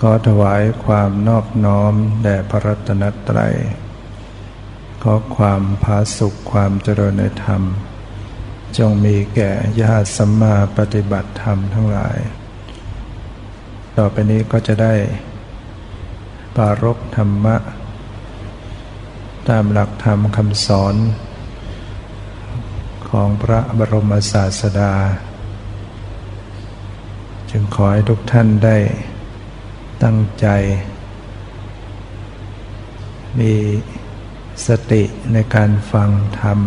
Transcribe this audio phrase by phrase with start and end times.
[0.00, 3.54] ขอถวายความนอบน้อมแด่พระรัตนตรัย
[5.02, 7.62] ขอความผาสุขความเจริญในธรรม
[8.78, 12.18] จงมีแก่ญาติสัมมาปฏิบัติธรรมทั้งหลาย
[13.96, 14.94] ต่อไปนี้ก็จะได้
[16.56, 17.56] ปารบธรรมะ
[19.48, 20.94] ตามหลักธรรมคำสอน
[23.10, 24.94] ของพระบรมศาสดา
[27.50, 28.76] จึงขอให้ทุกท่านได้
[30.04, 30.48] ตั้งใจ
[33.40, 33.54] มี
[34.66, 35.02] สติ
[35.32, 36.10] ในการฟัง
[36.40, 36.58] ธรรม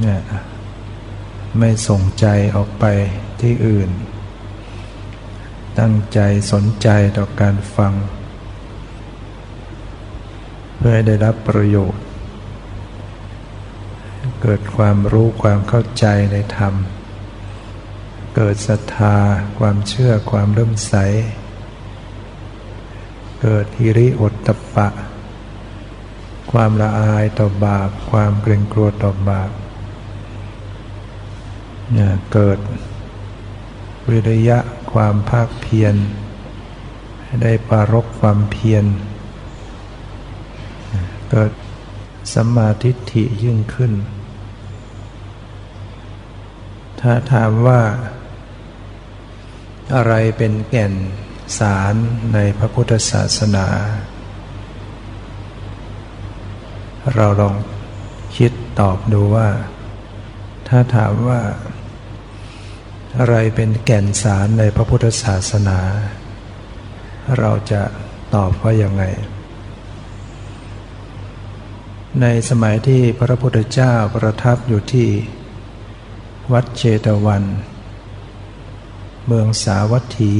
[0.00, 0.20] เนี่ย
[1.58, 2.84] ไม่ส่งใจออกไป
[3.40, 3.90] ที่อื่น
[5.78, 6.20] ตั้งใจ
[6.52, 7.92] สนใจต่อการฟัง
[10.76, 12.04] เพื่อได้รับประโยชน์
[14.42, 16.74] เกิดความรู้ความเข้าใจในธรรม
[18.36, 19.16] เกิดศรัทธา
[19.58, 20.94] ความเชื่อความเริ่มใส
[23.42, 24.88] เกิดฮิริโอตตปปะ
[26.52, 29.50] ความละอายต่อบาป ความเกรงกลัวต่อบาป
[31.92, 32.58] เนี่ยเกิด
[34.08, 34.58] วิริยะ
[34.92, 35.94] ความภาคเพียร
[37.42, 38.84] ได้ปรารบความเพียร
[41.30, 41.52] เกิด
[42.34, 43.92] สัมมาทิฏฐิยิ่งขึ้น
[47.00, 47.80] ถ้าถามว่า
[49.94, 50.92] อะไรเป็นแก่น
[51.58, 51.94] สาร
[52.34, 53.66] ในพระพุทธศาสนา
[57.14, 57.54] เราลอง
[58.36, 59.48] คิดตอบดูว่า
[60.68, 61.40] ถ้าถามว่า
[63.18, 65.78] อะไรเป็นแก่นสารในพระพุทธศาสนา
[67.38, 67.82] เราจะ
[68.34, 69.04] ตอบว่ายังไง
[72.20, 75.08] ในสมัยที่พระพุทธเจ้าประทับอยู่ที่
[76.52, 77.44] วัดเชตวัน
[79.26, 80.32] เมืองสาวัตถี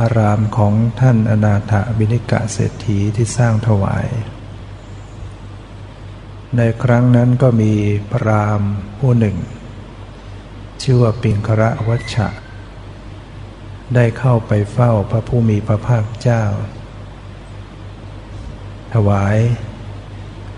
[0.00, 4.06] อารามของท่านอนาถบิณิกะเศรษฐีที่สร้างถวาย
[6.56, 7.72] ในครั้งนั้นก็มี
[8.12, 8.60] พราม
[8.98, 9.36] ผู้หนึ่ง
[10.82, 12.28] ชื่อว่าปิงคระวัชชะ
[13.94, 16.42] ได้เข้าไปเฝ้าพระผู้มีพระภาคเจ้า
[18.94, 19.36] ถวาย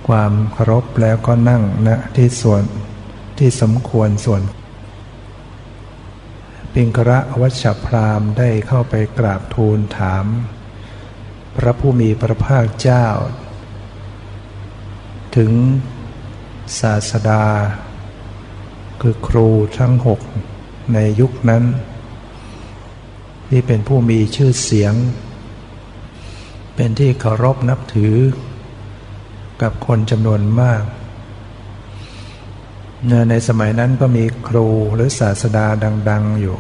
[0.09, 2.63] ความเคารพแล้วก็นั่งณนะที่ส่วน
[3.39, 4.43] ที่สมควรส่วน
[6.79, 10.27] ปิงคระวัชพรามได้เข้าไปกราบทูลถาม
[11.57, 13.07] พระผู้มีพระภาคเจ้า
[15.37, 15.53] ถึง
[16.81, 17.45] ศาสดา
[19.01, 19.49] คือครู
[19.79, 20.21] ทั้งหก
[20.95, 21.65] ในยุคนั้น
[23.49, 24.95] ที่เป็นผู้มีชื่อเสียง
[26.75, 28.17] เป็นที่เคารพนับถือ
[29.63, 30.83] กับคนจำนวนมาก
[33.31, 35.67] ในสมัยนั้นก็มีครูหรือศาสดา
[36.11, 36.57] ดัง ๆอยู่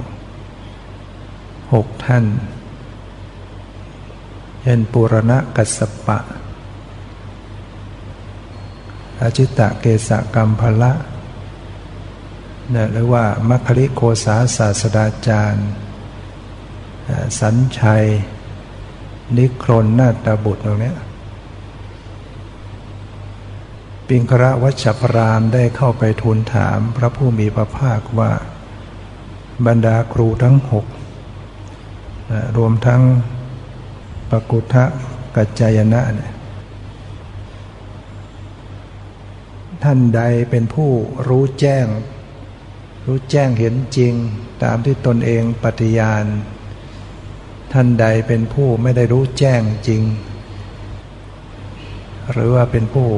[1.73, 2.25] หกท่าน
[4.63, 6.19] เช่นปุรณะกัสปะ
[9.21, 10.93] อาจิตะเกสกรรมพละ
[12.71, 15.69] เนี่ยหรือว่ามัคคลิโคสาศาสดาจารย์
[17.41, 18.05] สัญชัย
[19.37, 20.93] นิครนนาตบุตรตรงนี้
[24.09, 28.33] ปิงคระวัชพรามได้เข้าไปทูลถามพระผู้มีพระภาคว่า
[29.67, 30.87] บรรดาครูทั้งหก
[32.57, 33.03] รวมทั้ง
[34.31, 34.85] ปกุทะ
[35.37, 36.33] กัจจายนะเนี่ย
[39.83, 40.91] ท่านใดเป็นผู้
[41.29, 41.87] รู้แจ้ง
[43.07, 44.15] รู้แจ้งเห็นจริง
[44.63, 46.25] ตามที่ตนเองปฏิญาณ
[47.73, 50.03] ท่านใดเป็นผู้ไม่ได้รู้แจ้งจริง
[52.33, 53.09] หรือว่าเป็นผู้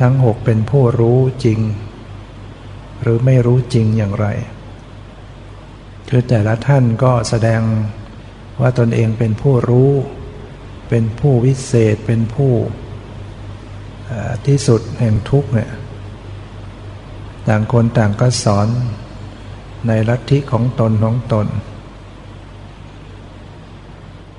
[0.00, 1.60] ทั้งหกเป็นผู้รู้จริง
[3.02, 4.26] หรือไม่รู้จริงอย่างไร
[6.08, 7.60] คือแต่ละท่านก็แสดง
[8.60, 9.90] ว่าตนเองเป็นผู้รู้
[10.88, 12.52] เป็นผู้วิเศษเป็นผู้
[14.46, 15.70] ที่สุดแห่งทุกเนี่ย
[17.48, 18.68] ต่างคนต่างก็สอน
[19.86, 21.46] ในลัทธิของตนของตน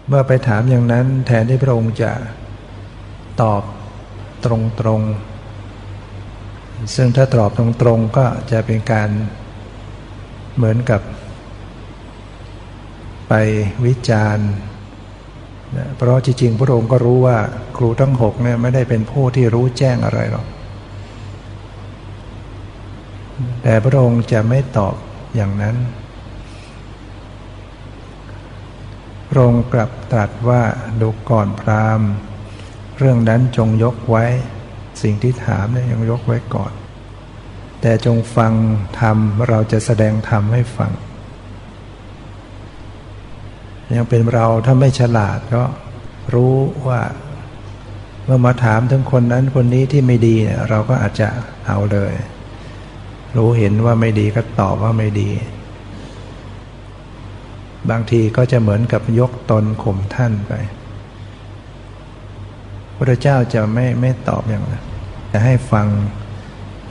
[0.08, 2.12] เมื่อไปถามอย่างนั้นแทนที่พระองค์จะ
[3.42, 3.62] ตอบ
[4.46, 4.48] ต
[4.88, 5.35] รงๆ
[6.94, 9.10] ซึ่งถ้าตอบตรงๆก็จะเป็นการ
[10.56, 11.02] เหมือนกับ
[13.30, 13.34] ไป
[13.86, 14.50] วิจารณ์
[15.96, 17.38] เพราะจริงๆ พระองค์ก็รู้ว่า
[17.78, 20.48] ครูทั้งหกเนี่ยไม่ได้เป็นผู้ที่รู้แจ้งอะไรหรอก
[23.64, 24.96] แต่พระองค์จะไม่ตอบ
[25.36, 25.78] อย่างนั้น
[29.30, 30.62] พระองค์กลับตรัสว่า
[31.02, 32.02] ดูก่อนพราม
[32.98, 34.26] เรื่องนั้นจงยกไว้
[35.02, 36.74] สิ่งที่ถามเนี่ยยังยกไว้ก่อน
[37.82, 38.54] แต่จงฟัง
[39.00, 39.18] ธรรม
[39.50, 40.92] เราจะแสดงธรรมให้ฟัง
[43.96, 45.64] ยังเป็นเราถ้าไม่ฉลาดก็
[46.34, 46.56] รู้
[46.88, 47.02] ว่า
[48.26, 51.28] เมื่อมาถามถึงคนนั้นคนนี้ที่ไม่ดีเนี่ยเราก็อาจจะ
[51.68, 52.14] เอาเลย
[53.38, 55.30] รู้เห็นว่าไม่ดีก็ตอบว่าไม่ดี
[57.90, 60.54] บางทีก็จะเหมือนกับยกตนข่มท่านไป
[62.98, 64.84] พระเจ้าจะไม่ไม่ตอบอย่างนั้น
[65.32, 65.88] จะให้ฟัง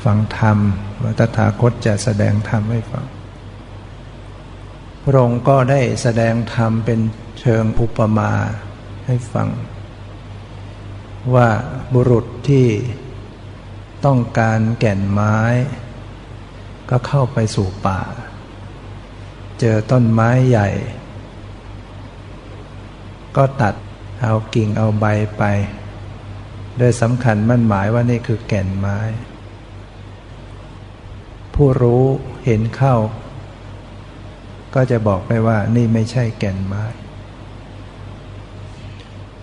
[0.04, 0.58] ฟังธรรม
[1.02, 3.04] ว่าตถาคตจะแสดงธรรมให้ฟัง
[5.02, 7.00] พระองค์ก็ได้แสดงธรรมเป็น
[7.40, 8.32] เชิงอุปมา
[9.06, 9.48] ให้ฟัง
[11.34, 11.48] ว่า
[11.94, 12.66] บุรุษที่
[14.06, 15.38] ต้องการแก่นไม้
[16.90, 18.00] ก็เข้าไปสู่ป่า
[19.60, 20.68] เจอต้นไม้ใหญ่
[23.36, 23.74] ก็ตัด
[24.22, 25.04] เอากิ่งเอาใบ
[25.38, 25.42] ไป
[26.78, 28.98] โดยสำคัญมั่นหมายว่านี่คือแก่นไม้
[31.54, 32.04] ผู้รู้
[32.44, 32.96] เห็นเข้า
[34.74, 36.84] ก็จะบอกได้ว่านี่ไม่ใช่แก่นไม้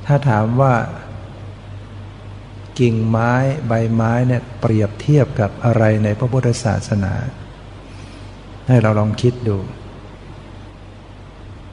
[0.05, 0.73] ถ้าถามว่า
[2.79, 3.33] กิ่งไม้
[3.67, 7.13] ใบไม้เนี่ยเปรียบเทียบกับอะไรในพระพุทธศาสนา
[8.67, 9.57] ให้เราลองคิดดู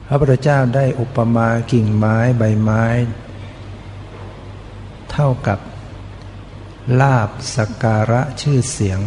[0.07, 2.83] พระพุทธเจ้าได้อุปมากิ่งไม้ใบไม้
[5.19, 5.59] ท่ากับ
[7.01, 8.99] ลาบสัการะชื่อเสียง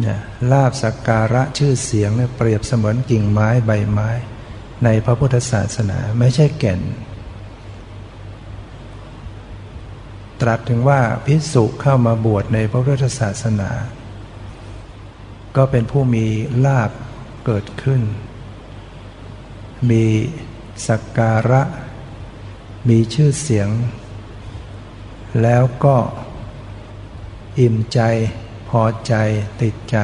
[0.00, 0.18] เนี่ย
[0.52, 4.10] ลาบสักการะชื่อเสียงเนี่ยเปรียบเสมือนกิ่งไม้ใบไม้
[4.84, 6.80] ในพระพุทธศาสนาไม่ใช่แก่น
[10.40, 13.70] ตรัสถึงว่าพิสุเข้ามาบวชในพระพุทธศาสนา
[15.56, 16.26] ก็เป็นผู้มี
[16.64, 16.90] ลาบ
[17.44, 18.02] เกิดขึ้น
[19.90, 20.04] มี
[20.88, 21.62] สักการะ
[22.88, 23.68] มีชื่อเสียง
[25.42, 25.96] แล้วก็
[27.58, 28.00] อิ่มใจ
[28.68, 29.14] พอใจ
[29.62, 29.98] ติดใจ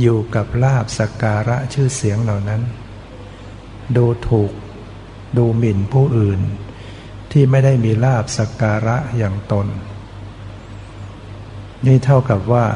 [0.00, 2.62] อยู่กับลาบสกการะชื่อเสียงเหล่านั้น
[3.96, 4.52] ดูถูก
[5.36, 6.40] ดูหมิ่นผู้อื่น
[7.32, 9.66] ที่ไม่ได้มีลาบสกการะอย่างตน
[11.86, 12.66] นี่เท่ากับว่า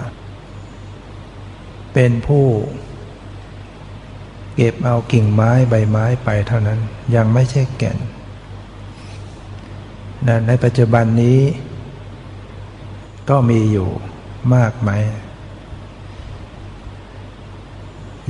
[1.95, 2.47] เป็นผู้
[4.55, 6.79] เก็บเอากิ่งไม้ใบไม้ไปเท่านั้น
[7.15, 7.99] ยังไม่ใช่แก่น
[10.47, 11.41] ในปัจจุบันนี้
[13.31, 13.91] ก็มีอยู่
[14.55, 14.91] มากไหม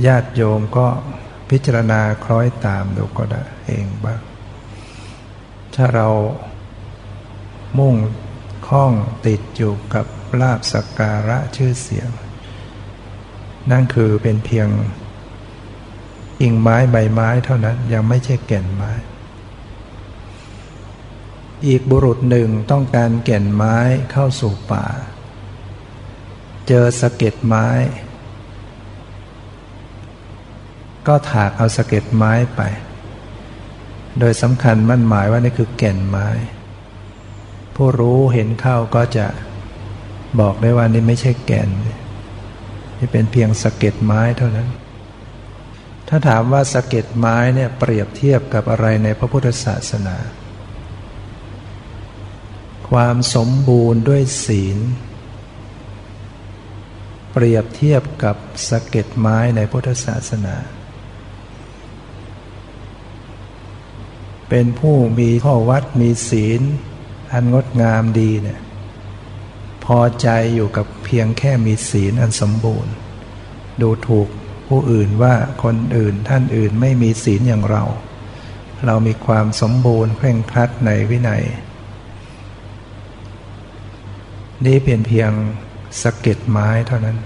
[0.05, 0.87] ญาติโยมก็
[1.49, 4.21] พิจารณาคล้อยตามดูก็ได้เองบ้าง
[5.75, 6.07] ถ้าเรา
[7.79, 7.95] มุ่ง
[8.67, 8.91] ข้อง
[9.25, 10.05] ติดอยู่กับ
[10.41, 12.09] ลาบสักการะชื่อเสียง
[13.71, 14.67] นั่นคือเป็นเพียง
[16.39, 18.91] กิ่งไม้ใบไม้เท่านั้นยังไม่ใช่แก่นไม้
[21.67, 23.77] อีกบุรุษหนึ่งต้องการแก่นไม้
[24.11, 24.87] เข้าสู่ป่า
[26.67, 27.67] เจอสะเก็ดไม้
[31.07, 32.61] ก็ถากเอาสะเก็ดไม้ไป
[34.19, 36.27] โดยสำคัญมั่นหมายว่านี่คือแก่นไม้
[37.75, 39.27] ผู้รู้เห็นเข้าก็จะ
[40.39, 41.69] บอกได้ว่านี่ไม่ใช่แก่น
[42.97, 44.69] นี่เป็นเพียงสะเก็ดไม้เท่านั้น
[46.07, 50.17] ถ้าถามว่าสะเก็ดไม้เนี่ยเปรียบเทียบกับอะไรในพระพุทธศาสนา
[52.91, 54.77] ความสมบูรณ์ด้วยศีล
[57.31, 58.35] เปรียบเทียบกับ
[58.67, 60.55] สะเก็ดไม้ในพุทธศาสนา
[64.49, 66.61] เป็นผู้มีข้อวัดมีศีล
[67.31, 68.59] อันงดงามดีเนี่ย
[69.85, 72.93] พอใจอยู่กับเพียงแค่มีศีลอันสมบูรณ์
[73.81, 74.27] ดูถูก
[74.67, 77.83] ผู้อื่นว่าคนอื่นท่านอื่นไม่มีศีลอย่างเรา
[78.85, 81.43] เรามีความสมบูรณ์เคร่งครัดในวินัย
[84.65, 85.31] นี่เป็นเพียง
[86.01, 87.17] สะเก็ดไม้เท่านั้น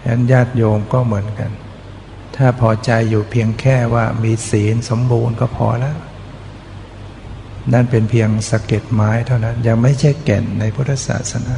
[0.00, 1.50] ฉะนั้นญาติโยมก็เหมือนกัน
[2.36, 5.96] ถ้าพอใจอยู่เพียงแค่ว่ามีศีลสมบูรณ์ก็พอแล้ว
[7.72, 11.56] นั่นเป็นเพียงสะเก็ดไม้เท่านั้น ยังไม่ใช่แก่นในพุทธศาสนา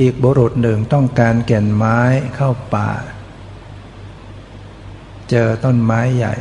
[0.00, 2.00] อีกบุรุษหนึ่งต้องการแก่นไม้
[2.36, 2.90] เข้าป่า
[5.30, 6.34] เจอต้นไม้ใหญ่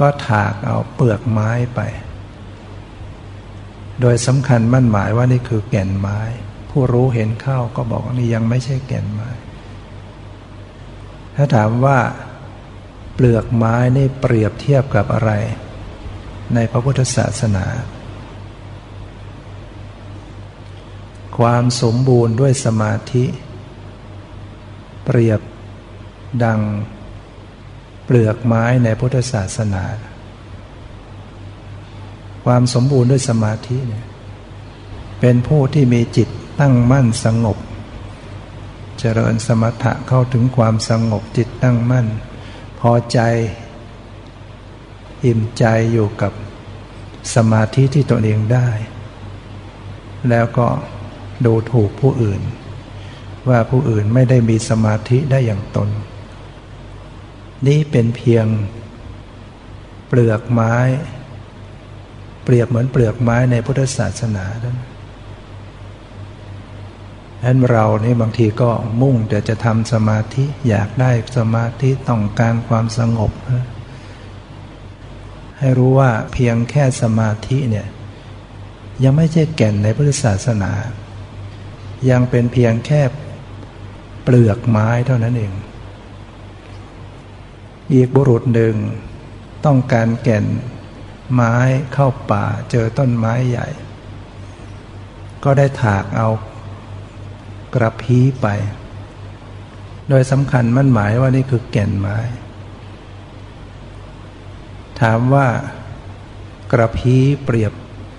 [0.00, 1.80] ก็ถากเอาเปลือกไม้ไป
[4.00, 6.18] โดยสำคัญมั่นหมายว่านี่คือแก่นไม้
[6.70, 9.30] ผู้รู้เห็นเข้าก็บอกว่านี่ยังไม่ใช่แก่นไม้
[11.36, 11.98] ถ้าถามว่า
[13.14, 15.30] เปลือกไม้นี่เปรียบเทียบกับอะไร
[16.54, 17.66] ในพระพุทธศาสนา
[21.38, 23.24] ความสมบูรณ์ด้วยสมาธิ
[25.04, 25.40] เปรียบ
[26.44, 26.60] ดัง
[28.12, 29.84] เปลือกไม้ในพุทธศาสนา
[32.44, 34.06] ความสมบูรณ์ด้วยสมาธิเนี่ย
[35.20, 36.28] เป็นผู้ที่มีจิต
[36.60, 37.58] ตั้งมั่นสงบ
[38.98, 42.06] เจริญสมถะเข้าถึงความสงบจิตตั้งมั่น
[42.80, 43.20] พอใจ
[45.24, 46.32] อิ่มใจอยู่กับ
[47.34, 48.68] สมาธิที่ตนเองได้
[50.28, 50.66] แล้วก็
[51.44, 52.42] ดูถูกผู้อื่น
[53.48, 55.90] ว่าผู้อื่นไม่ได้มีสมาธิได้อย่างตน
[57.66, 58.46] นี่เป็นเพียง
[60.08, 60.76] เปลือกไม้
[62.44, 64.76] เปรียบเหมือนเปลือกไม้ในพุทธศาสนาดัง
[67.44, 73.32] นั้นเรานี่บางทีก็มุ่งแต่จะทำสมาธิอยากได้สมาธิต้องการความสงบ
[75.58, 77.86] ให้รู้ว่าเพียงแค่สมาธิเนี่ย
[79.04, 80.72] ยังไม่ใช่แก่นในพุทธศาสนา
[82.10, 83.00] ยังเป็นเพียงแค่
[84.22, 85.52] เปลือกไม้เท่านั้นเอง
[87.92, 88.74] อีกบุรุษหนึ่ง
[89.64, 90.46] ต้องการแก่น
[91.32, 91.56] ไม้
[91.92, 93.68] เข้าป่าเจอต้นไม้ใหญ่
[95.44, 96.28] ก็ได้ถากเอา
[97.74, 98.46] กระพี้ไป
[100.08, 102.18] โดยสำคัญมั่นหมายว่านี่คือแก่นไม้
[105.00, 105.46] ถามว่า
[106.72, 107.72] กระพี้เปรียบ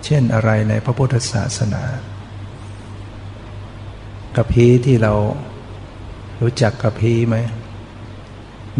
[0.04, 1.82] เช่นอะไรในพระพุทธศาสนา
[4.36, 5.12] กระพี้ที่เรา
[6.40, 7.36] รู้จักกระพี้ไหม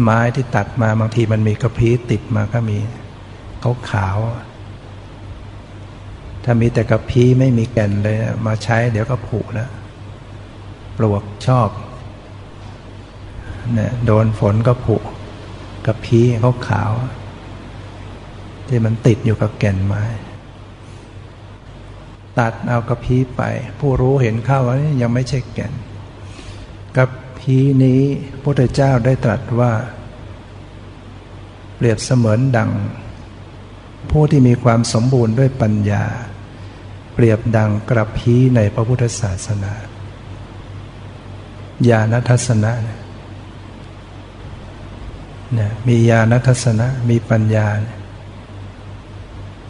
[0.01, 2.77] ไม้ที่ตัดมาบางทีมันมีกระพี้ติดมาก็มี
[3.61, 4.17] เขาขาว
[6.43, 9.69] ถ้ามีแต่กระพี้ไม่มีแก่นเลย มาใช้เดี๋ยวก็ผุแล้ว
[10.97, 11.69] ปลวกชอบ
[13.73, 14.97] เนี่ยโดนฝนก็ผุ
[15.85, 16.91] กระพี้เขาขาว
[18.67, 20.03] ที่มันติดอยู่กับแก่นไม้
[22.39, 23.41] ตัดเอากระพี้ไป
[23.79, 25.73] ผู้รู้เห็นเข้าว่ายังไม่ใช่แก่น
[26.97, 27.05] กระ
[27.49, 29.71] พี้นี้พระพุทธเจ้าได้ตรัสว่า
[31.75, 32.71] เปรียบเสมือนดัง
[34.11, 36.03] ผู้ที่มีความสมบูรณ์ด้วยปัญญา
[37.13, 39.73] เปรียบดังกระพี้ในพระพุทธศาสนา
[41.89, 42.71] ญาณทัศนะ
[45.53, 47.67] เนี่ยมีญาณทัศนะมีปัญญา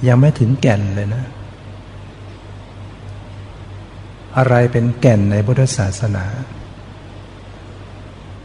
[0.07, 1.25] ยังไม่ถึงแก่นเลยนะ
[4.37, 6.25] อะไรเป็นแก่นในพุทธศาสนา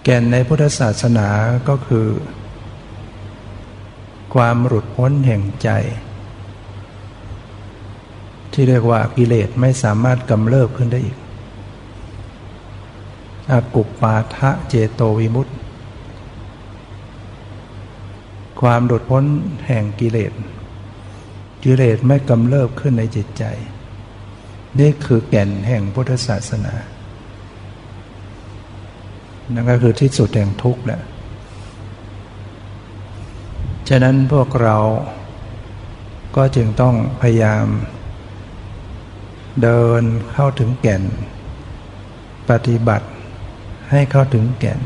[0.04, 1.28] แก่นในพุทธศาสนา
[1.68, 2.06] ก็คือ
[4.34, 5.70] ความหลุดพ้นแห่งใจ
[8.52, 11.16] ที่เรียกว่ากิเลสไม่สามารถกำเริบขึ้นได้อีก
[13.50, 15.52] อากุปปาทะเจโตวิมุตติ
[18.60, 19.24] ความหลุดพ้น
[19.66, 20.32] แห่งกิเลส
[21.64, 23.44] กิเลสไม่กำเริบขึ้นในจิตใจ
[24.78, 26.74] นี่คือแก่นแห่งพุทธศาสนา
[29.54, 31.00] นั่นก็คือที่สุดแห่งทุกข์แหละ
[33.88, 34.76] ฉะนั้นพวกเรา
[36.36, 37.66] ก็จึงต้องพยายาม
[39.62, 40.02] เดิน
[40.32, 41.02] เข้าถึงแก่น
[42.50, 43.06] ปฏิบัติ
[43.90, 44.80] ให้เข้าถึงแก่น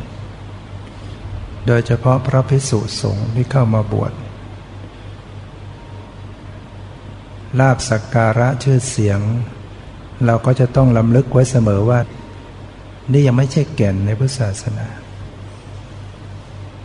[1.66, 4.12] โดยเฉพาะพระภิกษุสงฆ์ที่เข้ามาบวช
[7.60, 9.20] ลาบสักการะชื่อเสียง
[10.26, 12.00] เราก็จะต้องลำลึกไว้เสมอว่า
[13.12, 14.86] นี่ยังไม่ใช่แก่นในพุทธศาสนา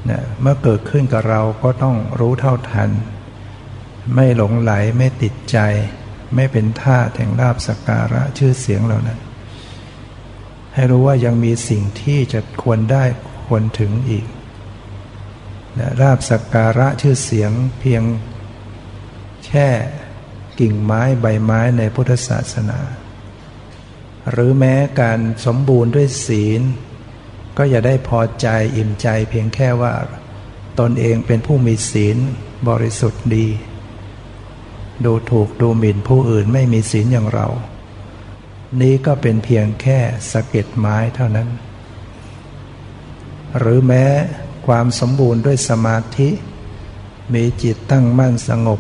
[0.10, 2.90] นะเมื่อเกิดขึ้นกับเราก็ต้องรู้เท่าทัน
[4.16, 5.58] ไม่หลงไหลไม่ติดใจ
[6.36, 9.20] ไม่เป็นท่าแห่งลาบสกการะชื่อเสียงเหล่านั้น
[10.74, 13.04] ให้รู้ว่ายังมีสิ่งที่จะควรได้
[13.48, 14.26] ควรถึงอีก
[15.80, 18.04] นะลาบสกการะชื่อเสียงเพียง
[19.46, 19.68] แค่
[20.60, 22.80] กิ่งไม้ใบไม้ในพุทธศาสนา
[24.32, 26.62] หรือแม้การสมบูรณ์ด้วยศีล
[27.58, 29.94] ก็อย่าได้พอใจอิ่มใจเพียงแค่ว่า
[30.80, 32.18] ตนเองเป็นผู้มีศีล
[32.68, 33.48] บริสุทธิ์ดี
[35.06, 37.48] ดูถูกดูหมิ่นผู้อื่นไม่มีศีลอย่างเรา
[38.82, 40.00] นี้ก็เป็นเพียงแค่
[40.32, 41.50] สะเก็ดไม้เท่านั้น
[43.58, 44.06] หรือแม้
[44.68, 46.30] ความสมบูรณ์ด้วยสมาธิ
[47.34, 48.80] มีจิตตั้งมั่นสงบ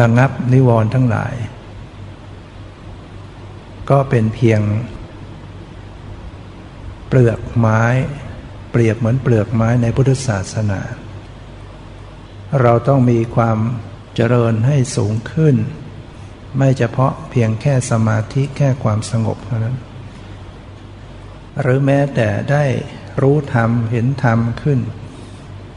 [0.00, 1.34] ระงับนิวรณ์ทั้งหลาย
[3.90, 4.60] ก็เป็นเพียง
[7.08, 7.82] เปลือกไม้
[8.70, 10.80] เปรียบเหมือนเปลือกไม้ในพุทธศาสนา
[12.62, 13.58] เราต้องมีความ
[14.14, 15.56] เจริญให้สูงขึ้น
[16.56, 19.76] ไม่เฉพาะเพียงแค่สมาธิแค่ความสงบเท่านั้น
[21.60, 22.64] หรือแม้แต่ได้
[23.22, 24.80] รู้ธรรมเห็นธรรมขึ้น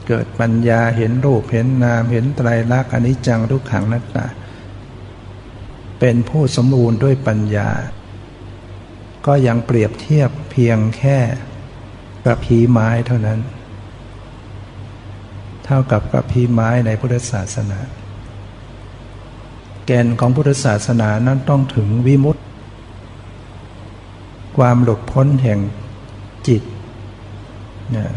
[0.07, 4.25] เกิดปัญญาเห็นรูปเห็นนามเห็นไตรลักษณ์อนิจจังทุกขังนัตตา
[5.99, 7.69] เป็นผู้สมบูรณ์ด้วยปัญญา
[9.25, 11.17] ก็ยังเปรียบเทียบเพียงแค่
[12.23, 13.39] กระพีไม้เท่านั้น
[15.65, 17.79] เท่ากับกระพีไม้ในพุทธศาสนา
[19.85, 22.43] แกนของพุทธศาสนานั้นต้องถึงวิมุตติ
[24.57, 25.59] ความหลุดพ้นแห่ง
[26.47, 26.63] จิต
[27.95, 28.09] นี่ย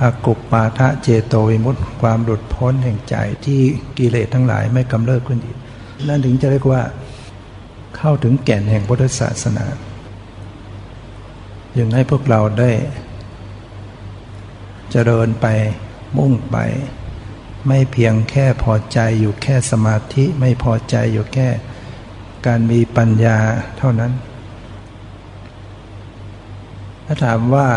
[0.00, 3.60] อากุปปาทะเจโตวิมุตติความหลุดพ้นแห่งใจที่
[3.98, 5.56] กิเลสทั้งหลายไม่กำเริบขึ้นอีก
[6.08, 6.80] นั่นถึงจะเรียกว่า
[7.96, 9.66] เข้าถึงแก่นแห่งพุทธศาสนา
[11.78, 12.76] ยังให้พวกเราได้จ
[14.90, 15.46] เจริญไป
[16.16, 16.56] มุ่งไป
[17.66, 21.48] ไม่เพียงแค่พอใจอยู่แค่สมาธิไม่พอใจอยู่แค่
[22.46, 23.38] การมีปัญญา
[23.78, 24.12] เท่านั้น
[27.04, 27.68] ถ้าถามว่า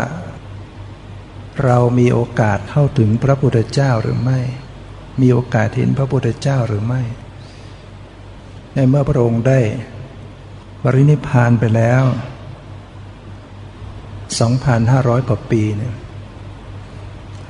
[1.64, 4.40] เรามีโอกาสเข้าถึงพระพุทธเจ้าหรือไม่
[5.20, 7.02] มีโอกาสเห็นพระพุทธเจ้าหรือไม่
[8.74, 9.60] ในเมื่อพระองค์ได้
[10.86, 12.02] ปรินิพานไปแล้ว
[14.46, 15.94] 2,500กว่าปีเนี่ย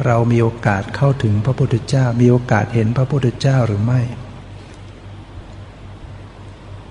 [0.06, 4.00] เรามีโอกาสเข้าถึงพระพุทธเจ้า มีโอกาสเห็นพระพุทธเจ้าหรือไม่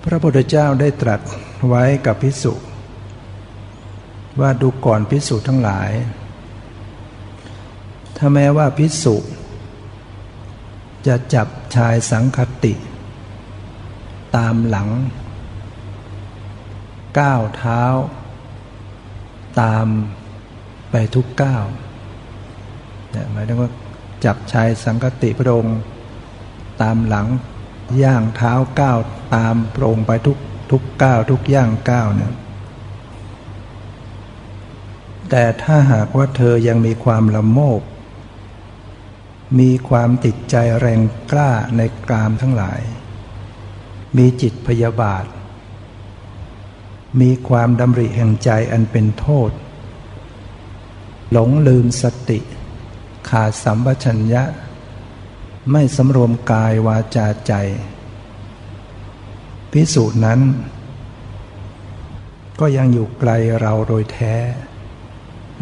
[0.04, 1.20] พระพุทธเจ้าได้ตรัส
[1.68, 2.54] ไว้กับพิสุ
[4.40, 5.90] ว่าดูก่อนพิสุทั้งหลาย
[8.16, 9.16] ถ้าแม้ว่าพิสุ
[11.06, 12.74] จะจับชายสังคติ
[14.36, 14.88] ตามหลัง
[17.18, 17.82] ก้าวเท้า
[19.60, 19.86] ตาม
[20.90, 21.64] ไปทุกก้าว
[23.10, 23.70] เนี่ยหมายถึงว่า
[24.24, 25.78] จับชายสังคติพระองค์
[26.82, 27.26] ตามหลัง
[28.02, 28.98] ย่างเท้าก้าว
[29.34, 30.38] ตามพระองค์ไปทุก
[30.70, 32.34] ทุกก้าวทุกย่างก้าวเนี่ย
[35.30, 37.82] แต่ถ้าหากว่าเธอยังมีความละโมบ
[39.60, 41.00] มีความติดใจแรง
[41.32, 42.80] กล้าในกามทั้งหลาย
[44.16, 45.24] มีจิตพยาบาท
[47.20, 49.50] มีความดำริแห่งใจอันเป็นโทษ
[51.32, 52.40] หลงลืมสติ
[53.28, 54.42] ขาดสัมปชัญญะ
[55.72, 57.52] ไม่สำรวมกายวาจาใจ
[59.72, 60.40] พิสูจน์นั้น
[62.60, 64.34] ก็ยังอยู่ไกลเราโดยแท้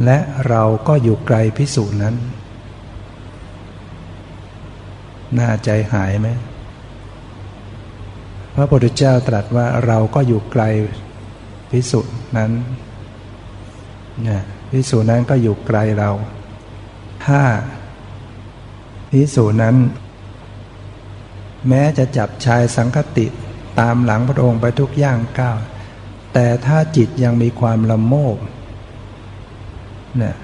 [0.04, 2.16] และเราก็อยู่ไกลพิสูจน์นั้น
[5.38, 6.28] น่าใจหายไหม
[8.54, 10.62] พระพุทธเจ้าตรัสว่าเราก็อยู่ไกล
[11.72, 12.00] พิสุ
[12.36, 12.50] นั้น
[14.22, 16.10] เนี่ยพิสุนั้นก็อยู่ไกลเรา
[17.26, 17.42] ถ้า
[19.10, 19.76] พิสุนั้น
[21.68, 23.26] แม้จะจับชายสังคติ
[23.80, 25.58] ตามหลังพระองค์ไปทุกย่างก้าว
[26.34, 28.36] แต่ถ้าจิตยังมีความละโมบ
[30.18, 30.36] เนี่ย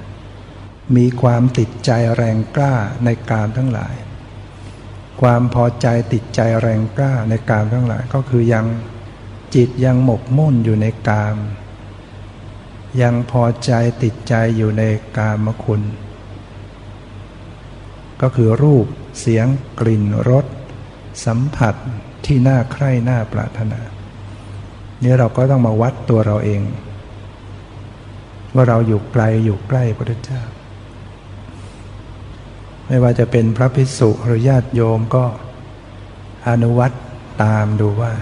[0.97, 3.95] มีความติดใจแรงกล้าในการทั้งหลาย
[5.21, 8.65] ความพอใจติดใจแรงกล้าในกามทั้งหลายก็คือยัง
[9.55, 11.37] จิตยังหมกมุ่นอยู่ในกาม
[13.03, 14.83] ยังพอใจติดใจอยู่ใน
[15.17, 15.83] กามคุณ
[18.21, 18.87] ก็คือรูป
[19.21, 19.47] เสียง
[19.81, 20.47] กลิ่นรส
[21.25, 21.75] สัมผัส
[22.27, 23.81] ที่น่าใคร่น่าปรารถนา
[25.03, 26.63] นี่เราก็ต้องมาวัดตัวเราเอง
[28.55, 30.43] ว่าเราอยู่ไกลอยู่ใกล้พระพุทธเจ้า
[32.87, 35.25] ไม่ว่าจะเป็นพระภิกษุหรือญาติโยมก็
[36.49, 36.93] อนุวัต
[37.43, 38.13] ตามดูว่า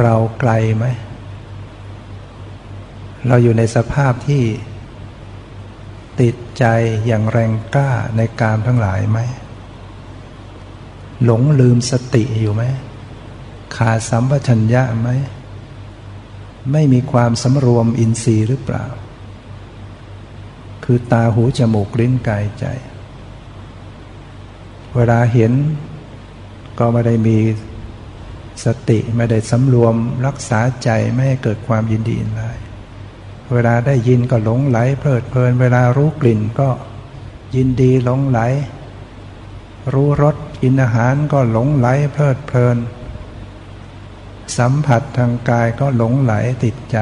[0.00, 0.84] เราไกลไหม
[3.26, 4.42] เราอยู่ในสภาพที่
[6.20, 6.64] ติดใจ
[7.06, 9.18] อย่างแรงกล้าในกามทั้งหลายไหม
[11.24, 12.62] หลงลืมสติอยู่ไหม
[13.76, 15.10] ขาดสัมปชัญญะไหม
[16.72, 18.86] ไม่มีความสำรวมอินทรีย์หรือเปล่า
[20.84, 22.64] คือตาหูจมูกลิ้นกายใจ
[24.94, 25.52] เวลาเห็น
[26.78, 27.38] ก็ไม่ได้มี
[28.64, 29.94] สติไม่ได้สำรวม
[30.26, 32.42] รักษาใจไม่ให้เกิดความยินดีอินไล
[33.52, 36.68] เวลาได้ยินก็หลงไหลเพลิดเพลิน เวลารู้กลิ่นก็
[37.56, 38.40] ยินดีหลงไหล
[39.92, 42.76] รู้รสกินอาหารก็หลงไหลเพลิดเพลิน
[44.58, 46.32] สัมผัสทางกายก็หลงไหล
[46.64, 46.98] ติดใจ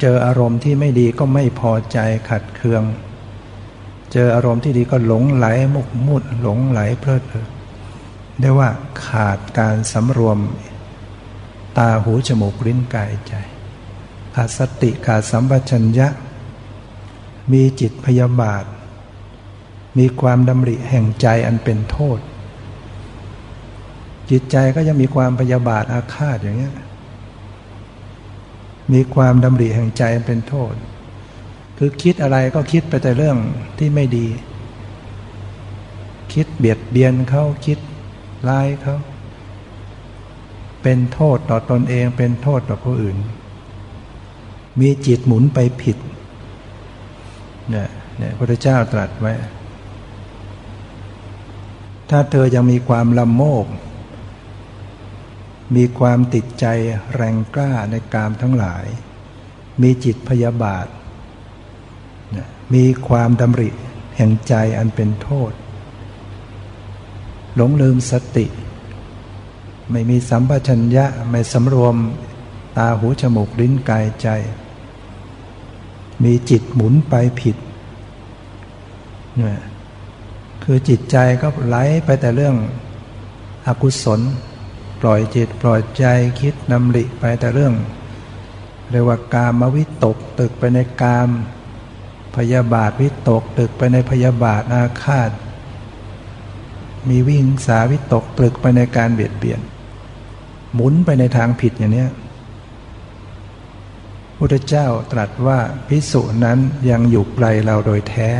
[0.00, 1.98] เจออารมณ์ที่ไม่ดีก็ไม่พอใจ
[2.30, 2.82] ขัดเคือง
[4.12, 7.48] เจออารมณ์ที่ดีก็หลงไหลมุกมุดหลงไหลเพลิดเพลิน
[8.40, 8.70] ได้ว่า
[9.06, 10.38] ขาดการสำรวม
[11.78, 13.34] ตาหูจมูกลิ้นกายใจ
[14.34, 16.08] ขาดสติขาดสัมปชัญญะ
[17.52, 18.64] มีจิตพยาบาท
[19.98, 22.18] มีความดำริแห่งใจอันเป็นโทษ
[24.30, 26.70] จิตใจก็ยังมีความพยาบาทอาฆาตอย่างนี้
[28.92, 30.74] มีความดำริแห่งใจอันเป็นโทษ
[31.78, 33.38] คือคิดอะไรก็คิดไปแต่เรื่อง
[33.78, 34.26] ที่ไม่ดี
[36.32, 37.78] คิดเบียดเบียนเขาคิด
[38.48, 38.96] ร้ายเขา
[40.82, 43.16] เป็นโทษต่อตอนเองเป็นโทษต่อผู้อื่น
[44.80, 45.96] มีจิตหมุนไปผิด
[47.70, 49.32] เนี่ยเนี่ยพระเจ้าตรัสไว้
[52.10, 53.66] ถ้าเธอยังมีความละโมบ
[55.76, 56.66] มีความติดใจ
[57.14, 58.84] แรงกล้าในกามทั้งหลาย
[59.82, 60.86] มีจิตพยาบาท
[62.74, 63.70] มีความดำริ
[64.16, 65.52] แห่งใจอันเป็นโทษ
[67.56, 68.46] หลงลืมสติ
[69.90, 71.96] ไม่มีสัมปชัญญะไม่สำรวม
[72.76, 74.28] ตาหูจมูกลิ้นกายใจ
[76.22, 77.56] มีจิตหมุนไปผิด
[79.36, 79.58] เนี่ย
[80.62, 82.56] คือจิตใจก็ไหลไปแต่เรื่อง
[83.66, 84.20] อกุศล
[85.00, 86.04] ปล่อยจิตปล่อยใจ
[86.40, 87.74] คิดนำริไปแต่เรื่อง
[88.90, 91.28] เรียกว่ากามวิตกตึกไปในกาม
[92.36, 95.30] พยาบาทวิตกตึกไปในพยาบาทอาฆาต
[97.08, 99.60] มีวิ่งสาวิตกตรึกไปในการเบียดเบียน
[100.74, 102.06] หมุนไปในทางผิดอย่างนี้
[104.38, 106.58] พุทธเจ้าตรัสว่าพิสุนั้น
[106.90, 108.30] ยังอยู่ไกลเราโดยแท้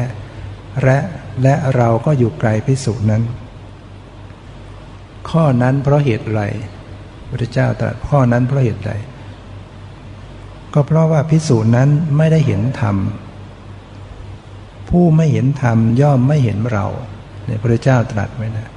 [0.83, 0.99] และ
[1.43, 3.23] และเราก็อยู่ไกลพิสุนั้น
[5.31, 6.43] ข้อนั้นเพราะเหตุไร
[7.29, 8.93] พุทธเจ้าตรัสข้อนั้นเพราะเหตุใด
[10.75, 12.97] ก็เพราะว่าพิสูจนั้นไม่ได้เห็นธรรม
[14.89, 16.87] ผู้ไม่เห็นธรรมย่อมไม่เห็นเรา
[17.45, 18.69] เนี่ยพระเจ้าตรัสไว้นะ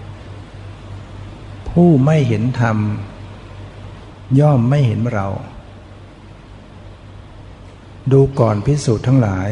[1.70, 2.78] ผู้ไม่เห็นธรรม
[4.40, 5.28] ย่อมไม่เห็นเรา
[8.12, 9.50] ดูก่อนพิสูจน์ทั้งหลาย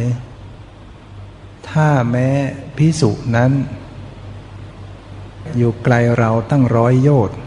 [1.70, 2.28] ถ้าแม้
[2.78, 3.52] พิสูจนั้น
[5.58, 7.38] อยู่ไกลเราตั้งร้อยโยชน์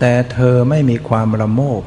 [0.00, 1.82] แต่เธอไม่มีความระโมบ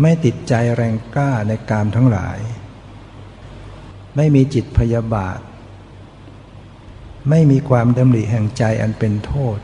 [0.00, 2.38] ไม่ติดใจแรงกล้าในกามทั้งหลาย
[4.16, 5.38] ไม่มีจิตพยาบาท
[7.30, 9.58] ไม่มีความดำริแห่งใจอันเป็นโทษ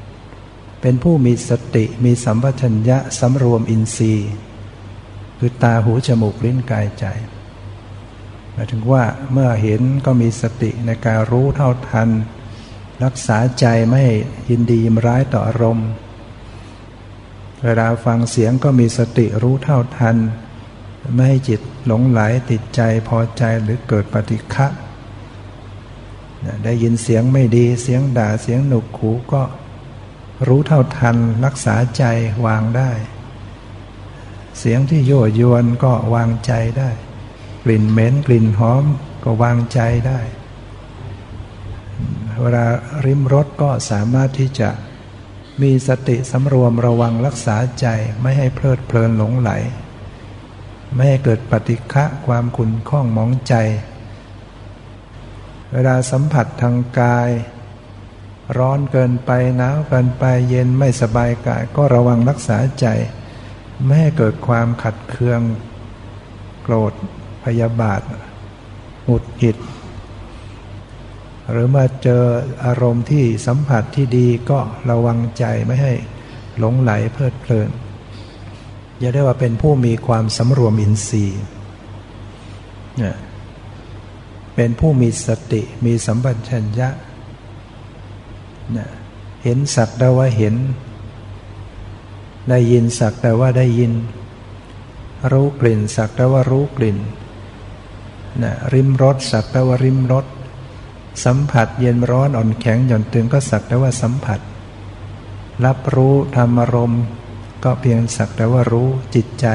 [0.81, 4.31] เป็นผู้มีสติมีสัมปชัญญะสำรวมอินทรีย์
[5.39, 7.05] คือตาหูจมูกลิ้นกายใจ
[8.53, 12.09] หมายถึงว่าเมื่อเห็นก็มีสติในการรู้เท่าทัน
[13.05, 14.05] รักษาใจไม่
[14.49, 15.89] ยินดียิมร้ายต่ออารมณ์
[17.65, 20.17] เวลาฟังเสียงก็มีสติรู้เท่าทัน
[21.15, 24.67] ไม่ให้จิตหลงไหลติดใจพอใจหรือเกิดปฏิฆะ
[26.65, 29.43] ได้ยินเสียงไม่ดีเสียงด่าเสียงหนุกขูก็
[30.47, 32.05] รู้เท่าทันรักษาใจ
[32.47, 32.91] วางได้
[34.59, 36.91] เสียงที่โยยวนก็วางใจได้
[37.65, 38.85] กลิ่นเหม็นกลิ่นหอม
[39.25, 40.21] ก็วางใจได้
[42.41, 42.67] เวลา
[43.05, 44.71] ริมรถก็สามารถที่จะ
[45.63, 47.87] มีสติสำรวมระวังรักษาใจ
[48.21, 49.51] ไม่ให้เพลิดเพลินหลงไหล
[50.95, 53.55] ไม่ให้เกิดปฏิฆะความขุ่นข้องมองใจ
[55.73, 57.31] เวลาสัมผัสทางกาย
[58.59, 62.87] ร้อนเกินไปหนาวเกินไปเย็นไม่สบายกายก็ระวังรักษาใจ
[63.85, 65.41] ไม่ให้เกิดความขัดเคือง
[66.63, 66.93] โกรธ
[67.45, 68.01] พยาบาท
[69.05, 69.57] หงุดหงิด
[71.51, 72.23] หรือมาเจอ
[72.65, 74.59] อารมณ์ที่สัมผัสที่ดีก็
[74.91, 75.95] ระวังใจไม่ให้
[76.59, 77.71] หลงไหลเพลิดเพลิน
[79.01, 81.41] อย่าได้ว่าเป็นผู้มีความสำรวมอินทรีย์
[84.57, 86.89] เป็นผู้มีสติมีสัมปชัญญะ
[89.45, 90.55] เห็นสักแต่ว่าเห็น
[92.49, 93.93] ได้ยินสักแต่ว่าได้ยิน
[95.33, 96.99] รู้กลิ่นสักแต่ว่ารู้กลิ่น
[98.43, 100.27] นะริมรสสักแต่ว่าริมรส
[101.25, 104.41] สัมผัสเย็นร้อนอ่อนแข็งหย่อนตึงก็สักแต่ว่าสัมผัส
[105.65, 107.03] รับรู้ธรรมารมณ์
[107.65, 109.47] ก็เพียงสักแต่ว่ารู้จิตใจ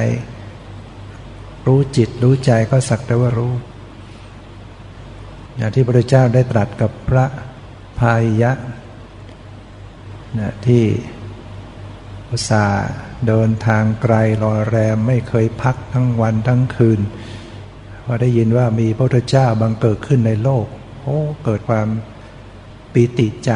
[1.68, 3.54] รู้จิตรู้ใจก็สักแต่ว่ารู้
[5.58, 7.26] อย่างที่พระเจ้าได้ตรัสกับพระ
[8.00, 8.52] พายยะ
[10.40, 10.84] นะที่
[12.32, 12.66] อุตสา
[13.28, 17.00] เดินทางไกลรอแรมไม่เคยพักทั้งวันทั้งคืน
[18.04, 20.66] พอได้ยินว่ามีพระพุทธเจ้าบังเกิดขึ้นในโลก
[21.02, 21.88] โอ้ เกิดความ
[22.94, 23.52] ปีติใจ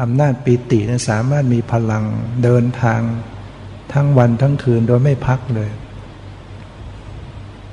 [0.00, 2.04] อำนาจปีตินั้นสามารถมีพลัง
[2.42, 3.00] เดินทาง
[3.92, 5.70] ทั้งวันทั้งคืนโดยไม่พักเลย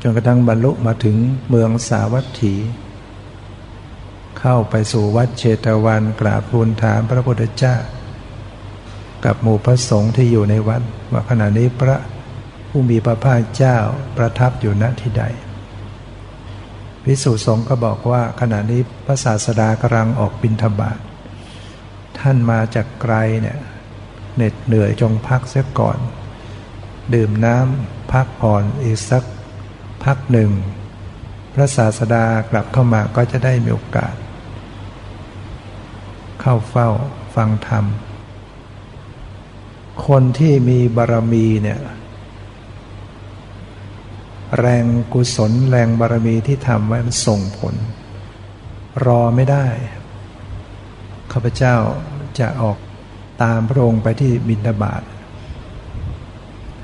[0.01, 1.17] จนกระทั่งบรรลุมาถึง
[1.49, 2.55] เมืองสาวัตถี
[4.39, 7.75] เข้าไปสู่วัดเชตวันกราบทูลถามพระพุทธเจ้า
[9.25, 10.81] กับหมู่พระสงฆ์ที่อยู่ในวัด
[11.11, 11.97] ว่าขณะนี้พระ
[12.69, 13.77] ผู้มีพระภาคเจ้า
[14.17, 15.23] ประทับอยู่ณที่ใด
[17.03, 20.99] พิสุสงฆ์ก็บอกว่าขณะนี้พระศาสดากำลังออกบิณฑบาต
[22.19, 23.57] ท่านมาจากไกลเนี่ย
[24.35, 25.97] เหน็ดเหนื่อยจงพักเสียก่อน
[27.13, 29.23] ดื่มน้ำพักผ่อนอีกสัก
[30.03, 30.51] พักหนึ่ง
[31.53, 34.15] พระศาสดากลับเข้ามาก็จะได้มีโอกาส
[36.41, 36.89] เข้าเฝ้า
[37.35, 37.85] ฟังธรรม
[40.07, 41.79] คนที่มีบารมีเนี่ย
[44.59, 47.75] แรงกุศลแรงบารมีที่ทำไว้มันส่งผล
[49.05, 49.67] รอไม่ได้
[51.33, 51.75] ข้าพเจ้า
[52.39, 52.77] จะออก
[53.43, 55.03] ตามพระองค์ไปที่บินทบาท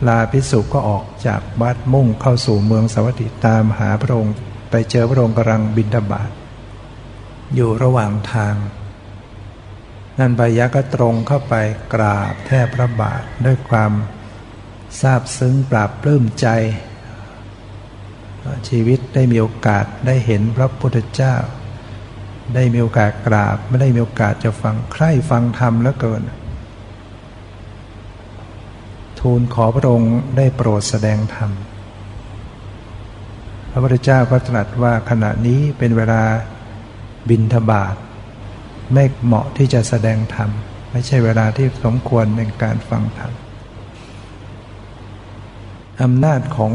[0.08, 4.36] ลาพิสุก็ออกจากวัดมุ่งเข้าสู่เมืองสวัสดิตามหาพระองค์
[4.72, 6.30] ไปเจอพระองค์กำลังบินทบาท
[7.56, 8.56] อยู่ระหว่างทาง
[10.20, 11.54] นันบายะก็ตรงเข้าไป
[11.94, 13.92] กราบแทบพระบาทด้วยความ
[15.00, 16.48] ซาบซึ้งปราบปลื้มใจ
[18.70, 21.36] ชีวิตได้มีโอกาสได้เห็นพระพุทธเจ้า
[22.56, 26.22] ได้มีโอกาสกราบ ไม่ได้มีโอกาสจะฟังใคร่ฟังธรรมแล้วเกิน
[29.20, 31.52] ทูลขอพระองค์ได้โปรดแสดงธรรม
[33.72, 36.24] พระพุทธเจ้าก็ตรัสว่าขณะนี้เป็นเวลา
[37.30, 37.96] บินทบาท
[38.94, 40.50] ไม่เหมาะที่จะแสดงธรรม
[40.92, 43.32] ไม่ใช่เวลาที่สมควรในการฟังธรรม
[46.04, 46.74] อำนาจของ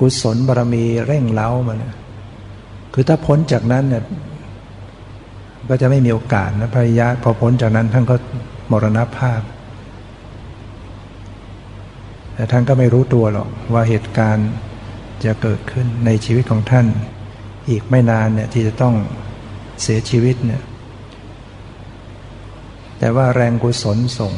[0.00, 1.84] กุศลบารมีเร่งเล้ามัน
[2.92, 4.02] คือถ้าพ้นจากนั้นเนี่ย
[5.68, 8.16] ก็จะไม่มีโอกาสนะพระยะพอพ้นจากนั้นท่านก็
[8.70, 9.40] มรณภาพ
[12.34, 14.50] แต่ท่านก็ไม่รู้ตัวหรอกว่าเหตุการณ์
[15.24, 16.86] จะเกิดขึ้นในชีวิตของท่าน
[17.68, 18.94] อีกไม่นานเนี่ยที่จะต้อง
[19.82, 20.62] เสียชีวิตเนี่ย
[22.98, 24.32] แต่ว่าแรงกุศลส่ง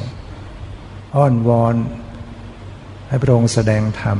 [1.16, 1.76] อ้อนวอน
[3.08, 4.18] ให้พระองค์แสดงธรรม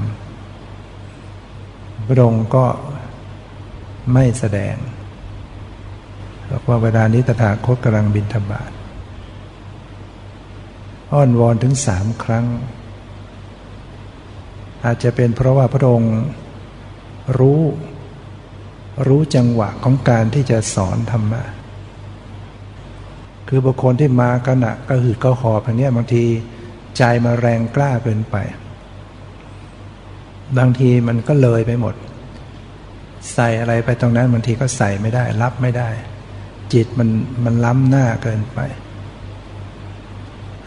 [2.09, 2.67] พระองค์ก็
[4.13, 4.75] ไม่แสดง
[6.51, 8.71] บอกว่าเวลานี้ตถาคตกำลังบินธบาต
[11.13, 12.47] อ้อนวอนถึงสามครั้ง
[14.85, 16.15] อาจจะเป็นเพราะว่าพระองค์
[17.39, 17.61] รู้
[19.09, 21.43] รู้จังหวะของการที่จะสอนธรรมะ
[23.49, 26.25] คือบุคคลที่มาขณะก็หืดก็หอบอย่างนี้บางที
[26.99, 28.37] ใจมาแรงกล้าเกินไป
[30.59, 31.95] บางทีมันก็เลยไปหมด
[33.35, 35.89] ใส่อะไรไปตรงนั้นบางทีก็ใส่ไม่ได้ รับไม่ได้
[36.73, 37.09] จิตมัน
[37.45, 38.59] มันล้ำหน้าเกินไป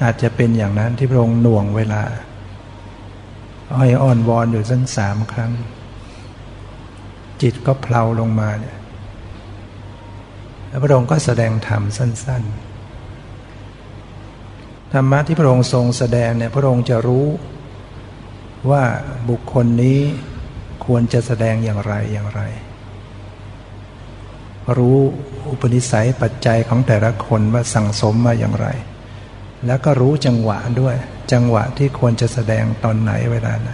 [0.04, 2.02] อาจจะเป็นอย่างนั้นที่พระองค์หน่วงเวลา
[3.76, 5.52] อ้อยอ่อนวอนอยู่สักสามครั้ง
[7.42, 8.78] จิตก็เพลาลงมาเนี่ย
[10.68, 12.44] แล้วพระองค์ก็แสดงธรรมสั้น
[14.08, 17.28] ๆ ธรรมะที่พระองค์ทรงแสดงเนี่ยพระองค์จะรู้
[18.70, 18.84] ว่า
[19.30, 20.00] บุคคลนี้
[20.86, 22.42] ควรจะแสดงอย่างไรอย่างไร
[24.78, 24.98] รู้
[25.50, 28.68] อุปนิสัยปัจจัยของแต่ละคนว่าสั่งสมมาอย่างไร
[29.66, 30.96] แล้วก็รู้จังหวะด้วย
[31.32, 33.70] จังหวะที่ควรจะแสดงตอนไหนเวลาไหน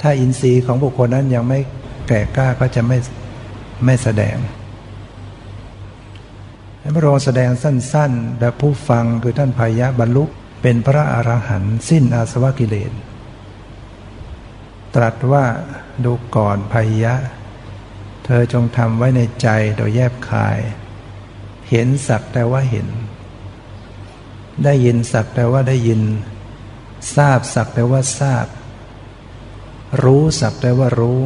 [0.00, 1.58] ถ้าอินทรีย์ของบุคคลนั้นยังไม่
[2.08, 2.98] แก่กล้าก็จะไม่
[3.84, 4.36] ไม่แสดง
[6.94, 10.24] พระองค์แสดงสั้นๆ และผู้ฟังคือท่านพายะบรรลุ
[10.62, 12.92] เป็นพระอรหันต์สิ้นอาสวะกิเลส
[14.94, 15.44] ตรัสว่า
[16.04, 17.14] ดูก่อนภัยยะ
[18.24, 20.58] เธอจงทำไว้ในใจโดยแยบคาย
[21.70, 22.88] เห็นสักแต่ว่าเห็น
[24.64, 26.00] ได้ยินสักแต่ว่าได้ยิน
[27.16, 28.46] ทราบสักแต่ว่าทราบ
[30.02, 31.20] รู้สักแต่ว่ารู้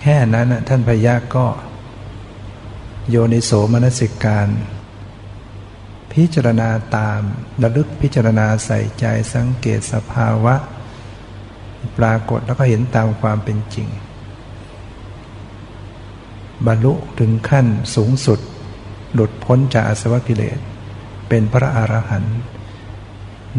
[0.00, 1.46] แค่นั้นท่านพยาก็
[3.10, 4.48] โยนิโสมนสิการ
[6.12, 7.20] พิจารณาตาม
[7.62, 10.54] ระลึกพิจารณาใส่ใจสังเกตสภาวะ
[11.98, 13.88] ปรากฏแล้วก็เห็นตามความเป็นจริง
[16.66, 18.40] บรรลุถึงขั้นสูงสุด
[19.14, 20.58] หลุดพ้นจากอาสวะกิเลส
[21.28, 22.38] เป็นพระอรหันต์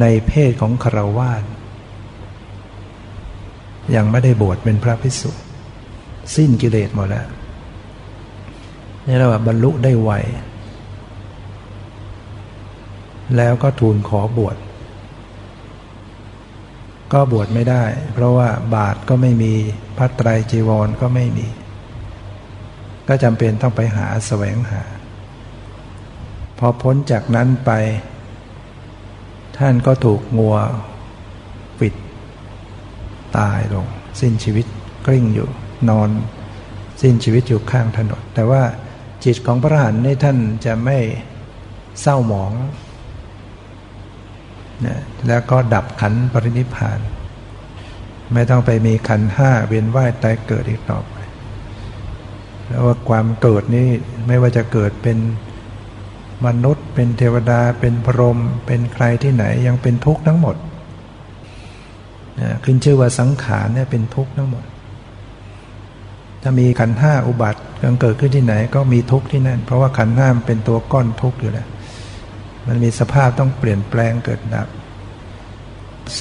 [0.01, 1.43] ในเพศของคารวาส
[3.95, 5.31] ยังไม่ได้บวชเป็นพระภิกษุ
[6.35, 7.27] สิ้นกิเลสหมดแล้ว
[9.05, 10.11] นี่เราบรรลุได้ไว
[13.37, 14.57] แล้วก็ทูลขอบวช
[17.13, 19.53] ก็บวชไม่ได้ เพราะว่าบาทก็ไม่มี
[19.97, 21.47] พัตไตรจีวรก็ไม่มี
[23.07, 24.83] ก็จำเป็นต้องไปหาแสวงหา
[26.57, 27.71] พอพ้นจากนั้นไป
[29.57, 30.57] ท่านก็ถูกงัว
[31.79, 31.93] ปิด
[33.37, 33.87] ตายลง
[34.21, 34.65] สิ้นชีวิต
[35.05, 35.49] กลิ้งอยู่
[35.89, 36.09] นอน
[37.01, 38.63] สิ้นชีวิตอยู่ข้างถนน แต่ว่า
[39.23, 40.97] จิตของพระหันนี่ท่านจะไม่
[42.01, 42.53] เศร้าหมอง
[44.85, 46.99] นะแล้วก็ดับขันปรินิพาน
[48.33, 51.12] ไม่ต้องไปมีขันห้าเวียนว่ายตายเกิดอีกต่อไป
[52.67, 53.87] แล้วว่าความเกิดนี้
[54.27, 55.17] ไม่ว่าจะเกิดเป็น
[56.45, 60.55] มนุษย์ เป็นเทวดาเป็นพรหมเป็นใครที่ไหนยังเป็นทุกข์ทั้งหมด
[62.39, 64.63] นะขึ้นชื่อว่าสังขารเนี่ยเป็นทุกข์ทั้งหมด
[66.41, 71.67] ถ้ามีขันห้าอุบัติยังเกิดขึ้นที่ไหนก็มีทุกข์ที่นั่น เพราะว่าขันห้ามเป็นตัวก้อนทุกข์อยู่แล้ว
[72.67, 74.67] มันมีสภาพต้องเปลี่ยนแปลงเกิดดับ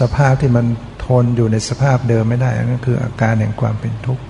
[0.00, 0.66] สภาพที่มัน
[1.04, 4.22] ทนอยู่ในสภาพเดิมไม่ได้นั่นคืออาการแห่งความเป็นทุกข์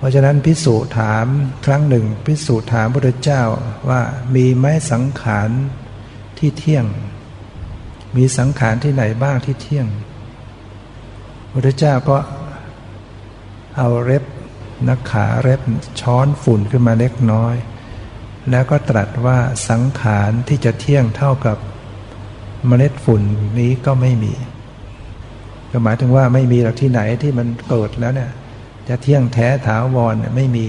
[0.00, 1.26] เพราะฉะนั้นพิสูจถาม
[1.66, 3.42] ครั้งหนึ่ง พิสูจถามพระเจ้า
[3.88, 4.00] ว่า
[4.34, 5.50] มีไหมสังขาร
[6.38, 6.86] ที่เที่ยง
[8.16, 9.86] มีสังขารที่ไหนบ้างที่เที่ยง
[11.52, 12.16] พระเจ้าก็
[13.76, 14.24] เอาเล็บ
[14.88, 15.60] นักขาเล็บ
[16.00, 17.54] ช้อนฝุ่นขึ้นมาเล็กน้อย
[18.50, 21.58] แล้วก็ตรัสว่าสังขารที่จะเที่ยงเท่ากับ
[22.66, 23.22] เมล็ดฝุ่น
[23.58, 24.34] นี้ก็ไม่มี
[25.70, 28.30] ก็หมายถึงว่าไม่มีหลักที่ไหนที่มันเกิดแล้วเนี่ย
[28.90, 30.66] จะเที่ยงแท้ถาวรเนี่ยไม่มี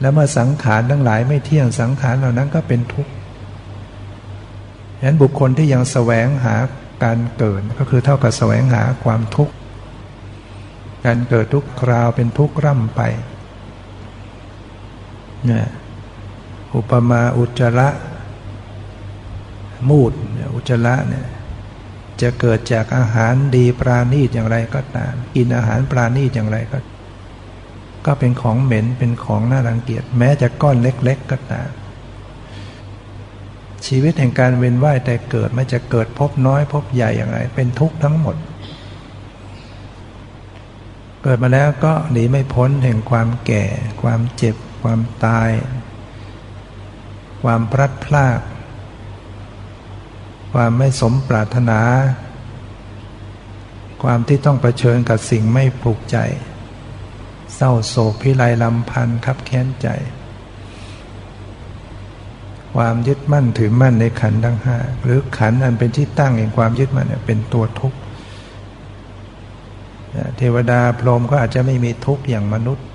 [0.00, 3.12] แล้วเมื่อสังขารทั้งหลายไม่เที่ยงสังขารเหล่านั้นก็เป็นทุกข์
[4.98, 6.56] ฉะนั้นบุคคลที่ยังแสวงหา
[7.04, 9.54] การเกิดก็คือเท่ากับแสวงหาความทุกข์
[11.06, 13.00] การเกิดทุกคราวเป็นทุกข์ร่ำไป
[15.46, 15.66] เนี่ย
[16.74, 17.88] อุปมาอุจจาระ
[19.88, 20.12] มูด
[20.54, 21.26] อุจจาระเนี่ย
[22.22, 26.78] จะเกิดจากอาหารดีปราณีตอย่างไรก็ตาม กินอาหารปราณีตอย่างไรก็
[28.06, 31.70] ก็เป็นของเหม็นเป็นของน่ารังเกียจแม้จะก้อนเล็ก ๆ ก็ตาม
[33.86, 38.36] ชีวิตแห่งการเวียนว่ายแต่เกิดไม่จะเกิดพบน้อยพบใหญ่อย่างไร เป็นทุกข์ทั้งหมด
[41.22, 43.64] เกิดมาแล้วก็หนีไม่พ้นแห่งความแก่
[44.02, 45.50] ความเจ็บ ความตาย
[47.42, 48.38] ความพลัดพราก
[50.52, 51.80] ความไม่สมปรารถนา
[54.02, 56.16] ความที่ต้องเผชิญกับสิ่งไม่ผูกใจ
[57.54, 59.88] เศร้าโศกพิไรลำพันธ์คับแค้นใจ
[62.76, 67.98] ความยึดมั่นถือมั่นในขันทั้งห้าหรือขันอันเป็นที่ตั้งแห่งความยึดมั่นเป็นตัวทุกข์
[70.36, 72.86] เทวดาพรหมก็อาจจะไม่มีทุกข์อย่างมนุษย์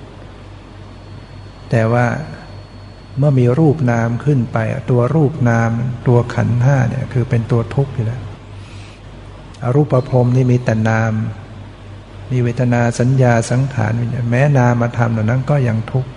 [1.69, 2.05] แต่ว่า
[3.17, 4.57] เมื่อมีรูปนามขึ้นไป
[4.89, 5.69] ตัวรูปนาม
[6.07, 8.21] ตัวขันห้าเนี่ยคือเป็นตัวทุกข์อยู่แล้ว
[9.63, 11.11] อรูปภพนี่มีแต่นาม
[12.31, 13.91] มีเวทนาสัญญาสังขาร
[14.29, 16.09] แม้นามาทำเหล่านั้นก็ยังทุกข์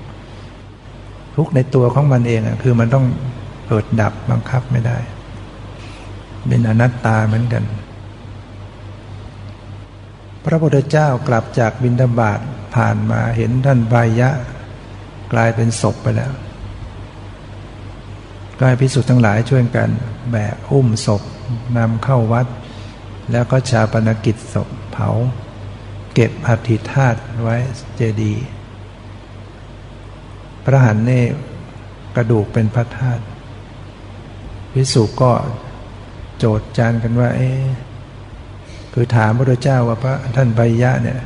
[1.37, 3.07] ทุกข์ในตัวของมันเองอะคือมันต้อง
[3.67, 4.99] เกิดดับบังคับไม่ได้
[6.49, 7.65] เป็นอนัตตาเหมือนกัน
[10.45, 12.41] พระพุทธเจ้ากลับจากบินดาบาต
[12.75, 14.31] ผ่านมาเห็นท่านบายะ
[15.33, 16.33] กลายเป็นศพไปแล้ว
[18.63, 19.91] ก็ให้พิสุทธ์ทั้งหลายช่วยกัน
[20.31, 21.23] แบกอุ้มศพ
[21.79, 22.47] นำเข้าวัด
[23.33, 25.09] แล้วก็ชาปนกิจศพเผา
[26.15, 27.57] เก็บอัฐิธาตุไว้
[27.97, 28.45] เจดีย์
[30.65, 31.23] พระหันเน่
[32.17, 33.23] กระดูกเป็นพระธาตุ
[34.73, 35.33] พิสุก็
[36.39, 37.51] โจดจานกันว่าเอ๊
[38.93, 41.21] คือถามพระเจ้าว่าพระท่านใบยะเนี่ย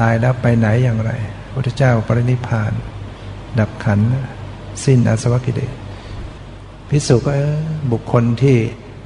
[0.00, 1.12] ตายแล้วไปไหนอย่างไร
[1.52, 2.72] พระเจ้าปรินิพาน
[3.58, 4.00] ดับขัน
[4.84, 5.72] สิ้นอาสวกิเลส
[6.88, 7.32] พิสุก็
[7.92, 8.56] บุคคลที่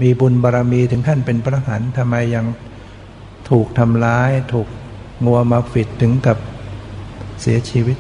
[0.02, 2.46] มีบุญบารรมีถึงขั้นเป็นพระหันทำไมยัง
[3.50, 4.68] ถูกทำร้าย ถูก
[5.24, 6.38] งัวมาฟิดถึงกับ
[7.40, 7.98] เสียชีวิต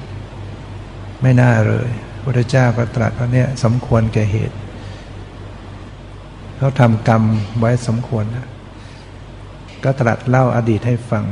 [1.22, 1.88] ไม่น่าเลย
[2.22, 4.56] พระเจ้าก็ตรัสว่าเนี่ยสมควรแก่เหตุ
[6.56, 7.22] เขาทำกรรม
[7.58, 8.48] ไว้สมควรนะ
[9.84, 11.24] ก็ตรัสเล่าอดีตให้ฟัง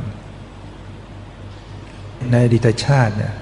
[2.31, 3.35] ในอดีตชาติเนี่ย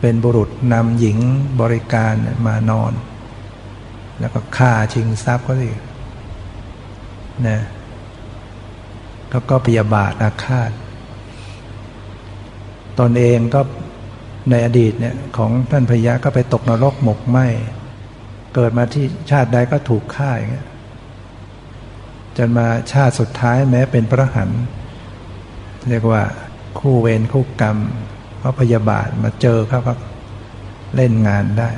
[0.00, 1.18] เป็นบุรุษนำหญิง
[1.60, 2.14] บริการ
[2.46, 2.92] มานอน
[4.20, 5.70] แล้วก็ฆ่าชิงทรัพย์ก็สิ
[7.46, 7.60] นะ
[9.32, 10.70] ก็ก็พยาบาทอาฆาต
[13.00, 13.60] ตนเองก็
[14.50, 17.38] ในอดีตเนี่ยของท่านพญาก็ไปตกนรกหมกไหม
[18.54, 20.66] เกิดมาที่ชาติใดก็ถูกฆ่าอย่างเงี้ย
[22.36, 24.50] จนมาชาติสุดท้ายแม้เป็นพระหัน
[25.88, 26.22] เรียกว่า
[26.78, 27.76] คู่เวรคู่กรรม
[28.38, 29.94] เพราะพยาบาทมาเจอเขาก็
[30.96, 31.70] เล่นงานได้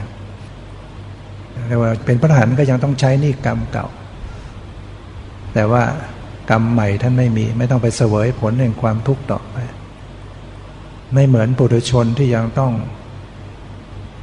[1.70, 3.86] เรียกว่าเป็นพระหันก็ยังต้องใช้นี่กรรมเก่า
[5.54, 5.82] แต่ว่า
[6.50, 9.56] กรรมใหม่ท่านไม่มี ไม่ต้องไปเสวยผลแห่งความทุกข์ต่อไป
[11.14, 12.72] ไม่เหมือนปุถุชนที่ยังต้อง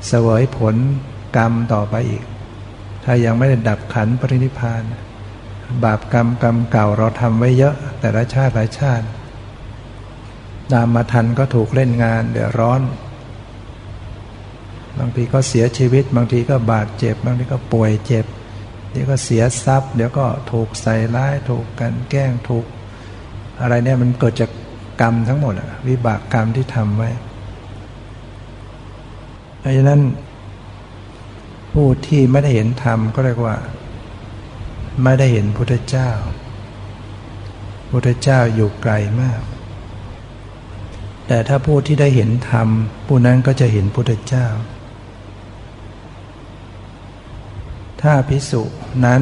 [0.08, 0.76] เสวยผล
[1.38, 2.24] กรรมต่อไปอีก
[3.04, 4.82] ถ้ายังไม่ได้ดับขันปรินิพาน
[5.84, 9.06] บาปกรรมกรรมเก่าเราทำไว้เยอะ แต่ละชาติหลายชาติ
[10.74, 12.82] ตามมาทันก็ถูกเล่นงานเดือดร้อน
[15.00, 18.26] บางทีก็เสียชีวิต บางทีก็บาดเจ็บ บางทีก็ป่วยเจ็บ
[18.92, 22.66] เดี๋ยวก็เสียทรัพย์ เดี๋ยวก็ถูกใส่ร้าย ถูกกันแกล้งถูก
[23.62, 24.52] อะไรเนี่ยมันเกิดจาก
[25.02, 25.54] กรรมทั้งหมด
[25.88, 27.10] วิบากกรรมที่ทำไว้
[29.60, 30.02] เพราะฉะนั้น
[31.74, 33.56] ผู้ที่ไม่ได้เห็นธรรมก็เรียกว่า
[35.04, 36.10] ไม่ได้เห็นพุทธเจ้า
[37.92, 39.42] พุทธเจ้าอยู่ไกลมาก
[41.28, 42.68] แต่ถ้าผู้ที่ได้เห็นธรรม
[43.08, 44.48] ผู้นั้นก็จะเห็นพุทธเจ้า
[48.02, 48.64] ถ้าพิสุ
[49.06, 49.22] นั้น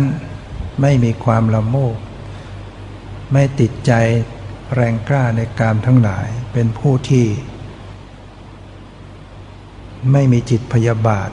[0.81, 1.95] ไม่มีความละโมบ
[3.33, 3.91] ไม่ติดใจ
[4.75, 7.25] แรงกล้าในกามทั้งหลาย เป็นผู้ที่
[10.11, 11.29] ไม่มีจิตพยาบาท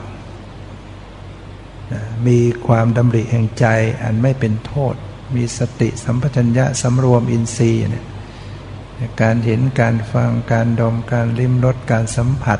[2.27, 3.65] มีความดำริแห่งใจ
[4.03, 4.95] อันไม่เป็นโทษ
[5.35, 8.05] มีสติสัมปชัญญะสำรวมอินทรีย์เนี่ย
[9.21, 12.59] การเห็นการฟังการดมการลิ้มรสการสัมผัส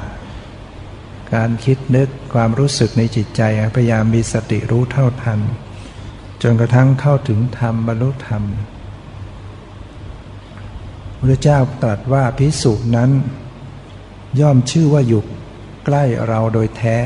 [1.34, 3.42] การคิดนึกความรู้สึกในจิตใจ
[3.76, 5.40] พยายามมีสติรู้เท่าทัน
[6.42, 8.44] จนกระทั่งเข้าถึงธรรมบรรลุธรรม
[11.20, 13.12] พระเจ้าตรัสว่าพิสุนั้น
[14.40, 15.24] ย่อมชื่อว่าอยู่
[15.86, 16.98] ใกล้เราโดยแท้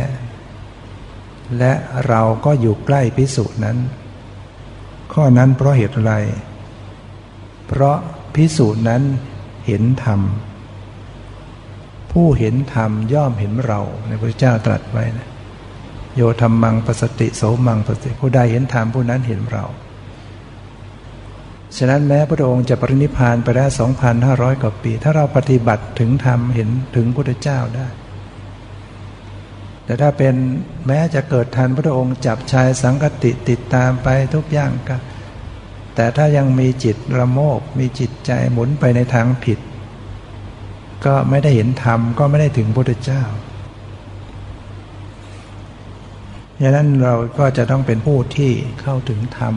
[1.58, 1.74] และ
[2.08, 3.78] เราก็อยู่ใกล้พิสุนั้น
[5.14, 6.14] ข้อนั้นเพราะเหตุอะไร
[7.68, 7.98] เพราะ
[8.36, 9.04] พิสูจน์นั้น
[9.66, 10.20] เห็นธรรม
[12.22, 15.28] ผู้เห็นธรรมย่อมเห็นเราในพระเจ้าตรัสไว้นะ
[16.16, 19.66] โยธรรมังปสติโสมังปสติผู้ใดเห็นธรรมผู้นั้นเห็นเรา
[21.78, 23.66] ฉะนั้นแม้พระองค์จะปรินิพานไปได้
[24.14, 27.88] 2,500 กว่าปี ถ้าเราปฏิบัติถึงธรรมเห็นถึงพระเจ้าได้
[29.86, 30.36] แต่ถ้าเป็น
[30.88, 34.98] แม้จะเกิดทันพระองค์จับชายสังกติติดตามไปทุกอย่างก็
[35.96, 39.60] แต่ถ้ายังมีจิตระโมบมีจิตใจหมุนไปในทางผิด
[41.06, 43.24] ก็ไม่ได้เห็นธรรมก็ไม่ได้ถึงพระพุทธเจ้า
[46.62, 49.56] ดังนั้นเราก็จะต้องเป็นผู้ที่เข้าถึงธรรม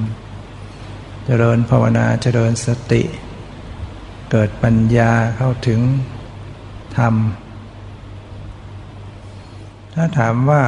[1.27, 3.03] เจริญภาวนาเจริญสติ
[4.31, 5.81] เกิดปัญญาเข้าถึง
[6.99, 7.15] ธรรม
[9.95, 10.63] ถ้าถามว่า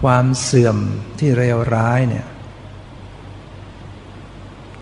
[0.00, 0.76] ความเสื่อม
[1.18, 2.26] ที่เลวร้ายเนี่ย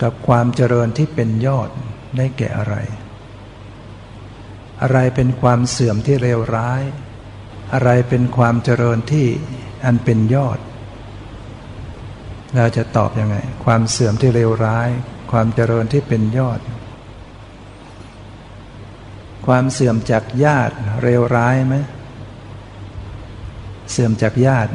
[0.03, 1.68] กับความเจริญที่เป็นยอด
[2.16, 2.74] ได้แก่อะไร
[4.83, 6.83] อะไรเป็นความเสื่อมที่เลวร้าย
[7.72, 9.26] อะไรเป็นความเจริญที่
[9.85, 10.59] อันเป็นยอด
[12.57, 14.89] เราจะตอบยังไง ความเสื่อมที่เลวร้าย
[15.33, 16.61] ความเจริญที่เป็นยอด
[19.47, 21.76] ความเสื่อมจากญาติเลวร้ายไหม
[23.91, 24.70] เสื่อมจากญาติ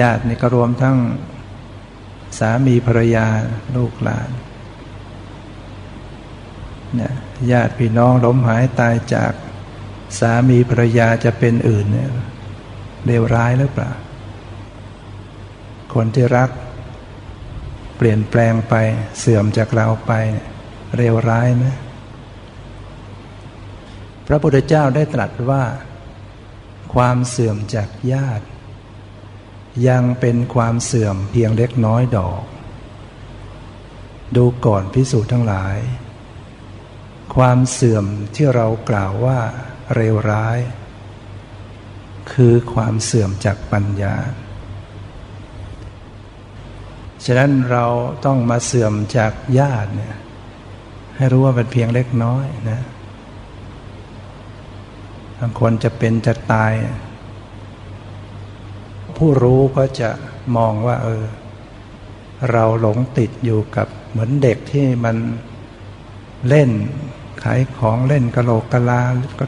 [0.00, 0.96] ญาตินี่ก็รวมทั้ง
[2.38, 3.26] สามีภรรยา
[3.76, 4.30] ลูกหลาน
[6.96, 7.14] เนี่ย
[7.52, 9.32] ญาติพี่น้องล้มหายตายจาก
[10.18, 12.10] สามีภรรยาจะเป็นอื่นเนี่ย
[13.06, 13.92] เลวร้ายหรือเปล่า
[15.94, 16.50] คนที่รัก
[17.96, 18.74] เปลี่ยนแปลงไป
[19.18, 20.12] เสื่อมจากเราไป
[20.96, 21.64] เร็วร้ายไหม
[24.26, 25.64] พระพุทธเจ้าได้ตรัสว่า
[26.94, 28.46] ความเสื่อมจากญาติ
[29.88, 32.42] ยังเป็นความเสื่อมเพียงเล็กน้อยดอก
[34.36, 35.76] ดูก่อนพิสูจน์ทั้งหลาย
[37.36, 39.38] ความเสื่อมที่เรากล่าวว่า
[39.94, 40.58] เร็วร้าย
[42.32, 44.14] คือความเสื่อมจากปัญญา
[47.24, 47.86] ฉะนั้นเรา
[48.24, 50.16] ต้องมาเสื่อมจากญาติเนี่ย
[51.16, 52.80] ให้รู้ว่าเป็นเพียงเล็กน้อยนะ
[55.38, 56.72] บางคนจะเป็นจะตาย
[59.16, 60.10] ผู้รู้ก็จะ
[60.56, 61.24] มองว่า เออ
[62.52, 65.16] เราหลงติดอยู่กับเหมือนเด็กที่มัน
[66.48, 66.70] เล่น
[67.46, 69.02] ขายของเล่นกะโหลกกะลา
[69.38, 69.46] ก็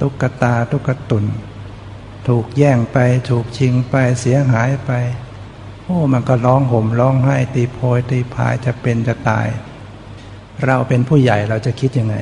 [0.00, 1.24] ตุ๊กตาตุ๊กตุน
[2.28, 2.98] ถูกแย่งไป
[3.30, 4.90] ถูกชิงไปเสียหายไป
[5.84, 9.46] โอ้มันก็ร้องห่มร้องไห้ตีโพยตีพายจะเป็นจะตาย
[10.64, 12.16] เราเป็นผู้ใหญ่เราจะคิดยังไง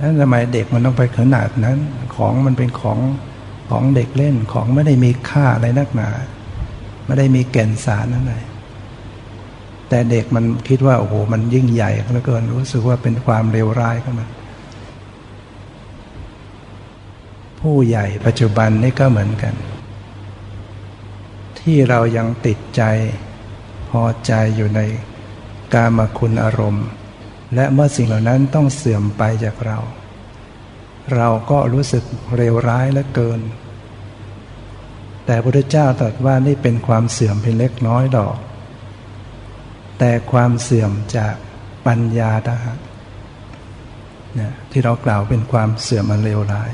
[0.00, 1.78] นั้นทำไมเด็กมันต้องไปขนาดนั้น
[2.16, 2.98] ของมันเป็นของ
[3.70, 6.08] ของเด็กเล่นของไม่ได้มีค่าอะไรนักหนา
[7.06, 8.34] ไม่ได้มีแก่นสารอะไร
[9.94, 14.28] แต่เด็กมันคิดว่าโอ้โหมันยิ่งใหญ่เหลือเกินรู้สึกว่าเป็นความเลวร้ายของมัน
[17.60, 19.54] ผู้ใหญ่ปัจจุบันนี่ก็เหมือนกัน
[21.60, 22.82] ที่เรายังติดใจ
[23.90, 24.80] พอใจอยู่ใน
[25.74, 26.86] กามคุณอารมณ์
[27.54, 29.78] และเมื่อสิ่งเหล่านั้นต้องเสื่อมไปจากเรา
[31.14, 32.04] เราก็รู้สึก
[32.36, 33.40] เร็วร้ายและเกิน
[35.26, 38.36] แต่พระพุทธเจ้าตรัสว่านี่เป็นความเสื่อมเพียงเล็กน้อยดอก
[39.98, 41.34] แต่ความเสื่อมจาก
[41.86, 42.80] ปัญญาทหาร
[44.34, 46.72] เนี่ยที่เรากล่าวเป็นความเสื่อมอันเลวร้าย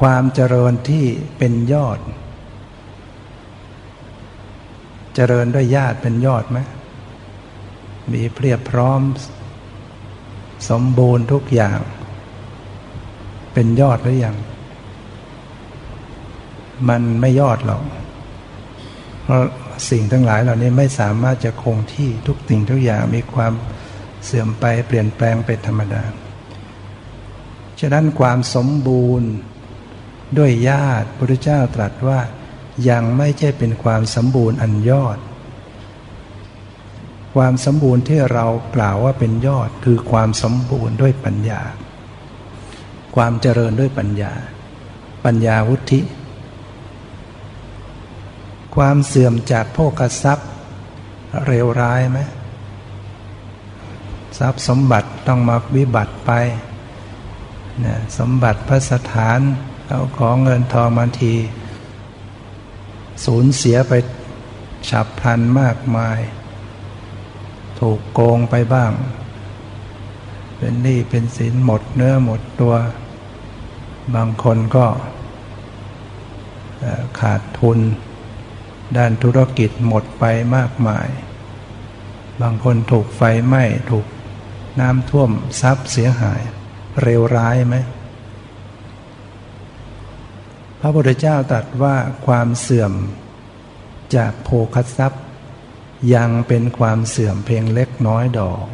[0.00, 1.04] ความเจริญที่
[1.38, 1.98] เป็นยอด
[5.14, 6.58] เจริญด้วยญาติเป็นยอดไหม
[8.12, 9.00] มีเพียบพร้อม
[10.68, 11.78] สมบูรณ์ทุกอย่าง
[13.52, 14.36] เป็นยอดหรือยัง
[16.88, 17.82] มันไม่ยอดหรอก
[19.24, 19.42] เพราะ
[19.90, 23.52] สิ่งทั้งหลายเหล่านี้ไม่สามารถจะคงที่ทุกสิ่งทุกอย่างมีความ
[24.24, 26.02] เสื่อมไปเปลี่ยนแปลงเป็นธรรมดา
[27.80, 29.30] ฉะนั้นความสมบูรณ์
[30.38, 32.20] ด้วยญาติพระพุทธเจ้าตรัสว่า
[32.90, 35.18] ยังไม่ใช่เป็นความสมบูรณ์อันยอด
[37.34, 38.46] ความสมบูรณ์ที่เรา
[38.76, 41.62] กล่าวว่าเป็นยอดคือความสมบูรณ์ด้วยปัญญา
[43.16, 44.32] ความเจริญด้วยปัญญา
[45.24, 46.00] ปัญญาวุธิ
[48.74, 50.48] ความเสื่อมจากโภคทรัพย์
[51.46, 52.18] เร็วร้ายไหม
[54.38, 56.30] ทรัพย์สมบัติต้องมาวิบัติไป
[57.84, 59.40] นะสมบัติพระสถาน
[59.88, 61.34] เอาของเงินทองบางที
[63.24, 63.92] สูญเสียไป
[64.88, 66.18] ฉับพลันมากมาย
[67.80, 68.92] ถูกโกงไปบ้าง
[70.56, 72.74] เป็นหนี้เป็นสินหมดเนื้อหมดตัว
[74.14, 74.86] บางคนก็
[77.20, 77.78] ขาดทุน
[78.96, 80.24] ด้านธุรกิจหมดไป
[80.56, 81.08] มากมาย
[82.40, 84.06] บางคนถูกไฟไหม้ถูก
[84.80, 85.30] น้ำท่วม
[85.60, 86.40] ทรัพย์เสียหาย
[87.02, 87.76] เร็วร้ายไหม
[90.80, 92.92] พระพุทธเจ้าตรัสว่าความเสื่อม
[94.16, 95.24] จากโภคทรัพย์
[96.14, 98.66] ยังเป็นความเสื่อมเพียงเล็กน้อยดอก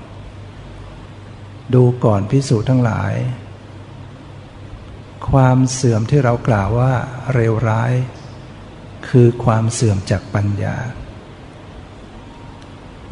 [1.74, 3.14] ดูก่อนพิสูจน์ทั้งหลาย
[5.30, 6.92] ความเสื่อมที่เรากล่าวว่า
[7.34, 7.92] เร็วร้าย
[9.08, 10.76] คือความเสื่อมจากปัญญา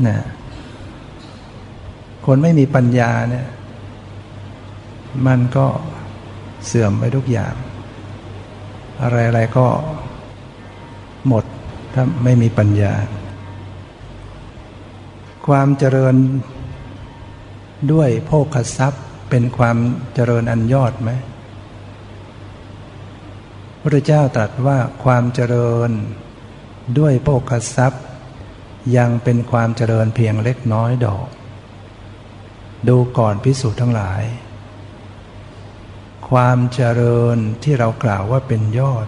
[0.07, 0.19] นะ
[2.27, 3.47] คนไม่มีปัญญาเนี่ย
[5.27, 5.67] มันก็
[6.67, 7.55] เสื่อมไปทุกอย่าง
[9.03, 9.67] อะไรๆก็
[11.29, 11.45] หมด
[11.95, 12.93] ถ้าไม่มีปัญญา
[15.47, 16.15] ความเจริญ
[17.93, 19.77] ด้วยโภคทรัพย์เป็นความ
[20.15, 21.11] เจริญอันยอดไหม
[23.83, 25.91] พระเจ้าตรัสว่าความเจริญ
[26.99, 28.05] ด้วยโภคทรัพย์
[28.97, 31.29] ยังเป็นความเจริญเพียงเล็กน้อยดอก
[32.89, 34.23] ดูก่อนพิสูจน์ทั้งหลาย
[36.31, 39.07] ความเจริญที่เรากล่าวว่าเป็นยอด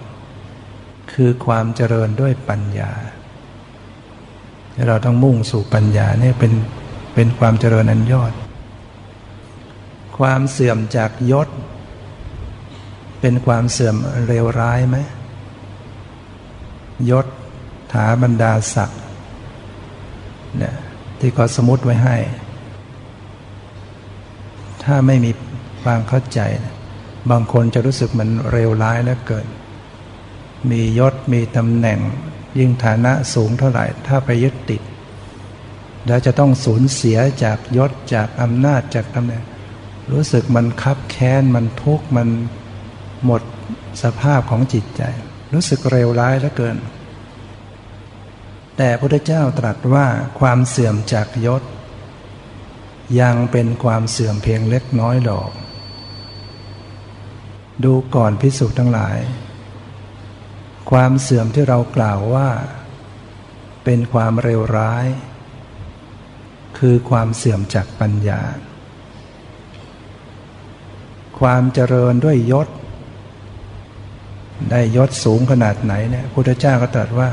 [1.13, 2.93] คือความเจริญด้วยปัญญา
[4.87, 6.53] เราต้องมุ่งสู่ปัญญาเนี่ยเป็น
[7.15, 8.33] เป็นความเจริญอันยอด
[10.19, 11.49] ความเสื่อมจากยศ
[13.21, 13.97] เป็นความเสื่อม
[14.29, 14.97] เร็วร้ายไหม
[17.11, 17.27] ยศ
[17.93, 19.01] ถาบรรดาศักดิ์
[20.59, 20.75] เนี่ย
[21.19, 22.17] ที่เขาสมมติไว้ให้
[24.85, 25.31] ถ้าไม่มี
[25.83, 26.41] ความเข้าใจ
[27.31, 29.47] บางคนจะรู้สึกมันเร็วร้ายแล้วเกิน
[30.71, 31.99] มียศมีตำแหน่ง
[32.59, 34.83] ยิ่งฐานะสูงเท่าไหร่ ถ้าไปยึดติด
[36.07, 39.43] แล้วจะต้องสูญเสียจากยศจากอำนาจจากตำแหน่ง
[40.13, 42.29] รู้สึกมันคับแค้นมันทุกข์มัน
[43.25, 43.43] หมด
[44.03, 45.03] สภาพของจิตใจ
[45.53, 46.77] รู้สึกเร็วร้ายเหลือเกิน
[48.77, 50.07] แต่พระเจ้าตรัสว่า
[50.41, 51.63] ความเสื่อมจากยศ
[53.21, 55.51] ยังเป็นความเสื่อมเพียงเล็กน้อยดอก
[57.85, 59.19] ดูก่อนพิสูจน์ทั้งหลาย
[60.91, 62.49] ความเสื่อมที่เรากล่าวว่า
[63.85, 65.07] เป็นความเร็วร้าย
[66.79, 68.43] คือความเสื่อมจากปัญญา
[71.41, 72.69] ความเจริญด้วยยศ
[74.71, 77.29] ได้ยศสูงขนาดไหนเนี่ยพุทธเจ้าก็ตรัสว่า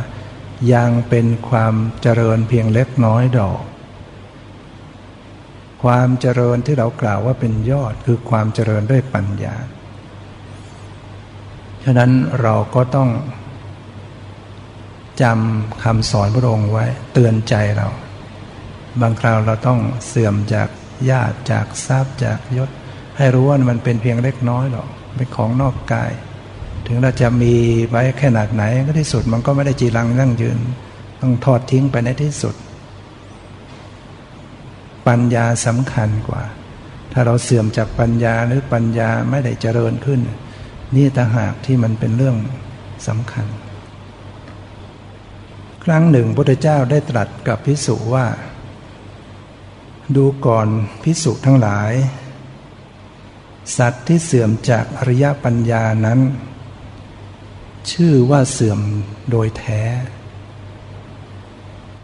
[0.74, 3.62] ยังเป็นความเจริญเพียงเล็กน้อยดอก
[5.84, 9.56] ความเจริญที่เรากล่าวว่าเป็นยอดคือความเจริญด้วยปัญญา
[11.84, 12.12] ฉะนั้น
[12.42, 13.10] เราก็ต้อง
[15.22, 17.88] จำคำสอนพระองค์ไว้เตือนใจเรา
[19.02, 20.68] บางคราวเราต้องเสื่อมจาก
[21.10, 22.70] ญาติจากทรัพย์จากยศ
[23.18, 26.12] ให้รู้ว่ามันเป็นเพียงเล็กน้อยหรอกเป็นของนอกกาย
[26.88, 27.54] ถึงเราจะมี
[27.90, 30.60] ไว้แค่หนาดไหนก็ที่สุดมันก็ไม่ได้จีรังนั่งยืน
[31.22, 32.56] ต้องทอดทิ้งไปในที่สุด
[35.08, 36.44] ปัญญาสำคัญกว่า
[37.12, 40.22] ถ้าเราเสื่อมจากปัญญาหรือปัญญาไม่ได้เจริญขึ้น
[40.96, 42.38] นี่ต่างหากที่มันเป็นเรื่อง
[43.08, 43.48] สำคัญ
[45.84, 48.26] ครั้งหนึ่งพระพุทธเจ้าได้ตรัสกับพิสุว่า
[50.16, 50.68] ดูก่อน
[51.04, 51.94] พิสุทั้งหลาย
[53.78, 56.20] สัตว์ที่เสื่อมจากอริยปัญญานั้น
[57.92, 58.80] ชื่อว่าเสื่อม
[59.32, 59.84] โดยแท้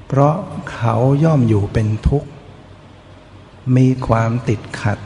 [0.08, 0.36] เพราะ
[0.74, 2.30] เขาย่อมอยู่เป็นทุกข์
[3.78, 5.00] มีความติดขัด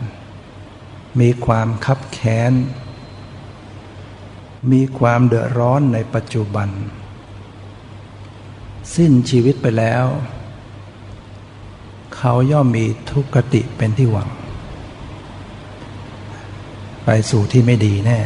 [1.19, 2.53] มีความคับแค้น
[4.71, 6.69] มีความเดือดร้อนในปัจจุบัน
[8.95, 10.05] สิ้นชีวิตไปแล้ว
[12.15, 14.29] เขาย่อมมีทุกขติเป็นที่หวัง
[17.05, 18.19] ไปสู่ที่ไม่ดีแน่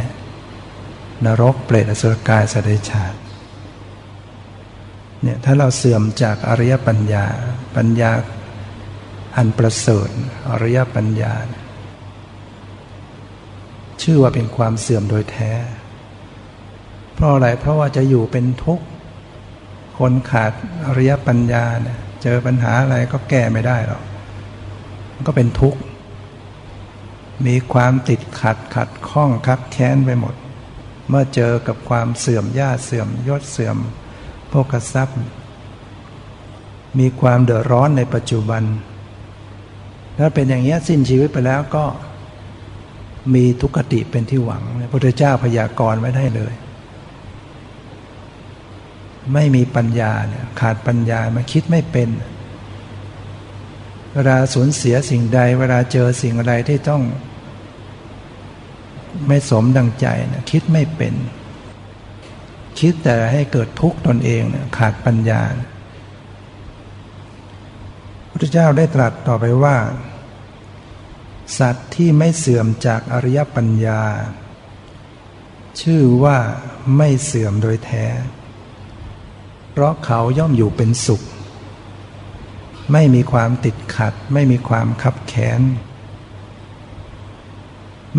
[1.26, 3.18] นรกเปรตอสุรกายสัตว์เดชาติ
[5.24, 7.26] เนี่ยถ้าเราเสื่อมจากอริยปัญญา
[7.76, 8.12] ปัญญา
[9.36, 10.10] อันประเสริฐ
[10.50, 11.34] อริยปัญญา
[14.02, 15.52] ชื่อว่าเป็นความเสื่อมโดยแท้
[17.14, 18.86] เพราะอะไรเพราะว่าจะอยู่เป็นทุกข์
[20.00, 20.54] คนขาด
[20.86, 24.04] อริยปัญญาเนี่ยเจอปัญหาอะไรก็แก้ไม่ได้หรอก
[25.28, 25.80] ก็เป็นทุกข์
[27.46, 30.36] มีความติดขัดขัดข้องคับแค้นไปหมด
[31.12, 33.78] เมื่อเจอกับความเสื่อมญาติเสื่อมยศเสื่อม
[34.50, 35.20] โภกทรัพย์
[37.00, 38.64] มีความเดือดร้อนในปัจจุบัน
[40.18, 41.86] ถ้าเป็นอย่างนี้สิ้นชีวิตไปแล้วก็
[43.34, 46.54] มีทุกขติเป็นที่หวังพระพุทธเจ้าพยากรณ์ไว้ได้เลย
[49.34, 52.10] ไม่มีปัญญาเนี่ยขาดปัญญามาคิดไม่เป็น
[54.14, 57.04] เวลาสูญเสียสิ่งใด เวลาเจอสิ่งอะไรที่ต้อง
[59.28, 61.14] ไม่สมดังใจนะคิดไม่เป็น
[62.80, 65.42] คิดแต่ให้เกิดทุกข์ตนเองนะขาดปัญญา
[68.32, 69.78] พระเจ้าได้ตรัสต่อไปว่า
[71.60, 74.02] สัตว์ที่ไม่เสื่อมจากอริยปัญญา
[75.82, 76.38] ชื่อว่า
[76.98, 78.06] ไม่เสื่อมโดยแท้
[79.72, 81.22] เพราะเขาย่อมอยู่เป็นสุข
[82.92, 85.62] ไม่มีความติดขัด ไม่มีความคับแค้น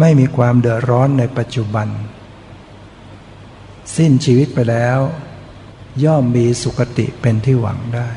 [0.01, 1.89] ไม่มีความเดือดร้อนในปัจจุบัน
[3.97, 4.99] สิ้นชีวิตไปแล้ว
[6.05, 8.11] ย่อมมีสุคติเป็นที่หวังได้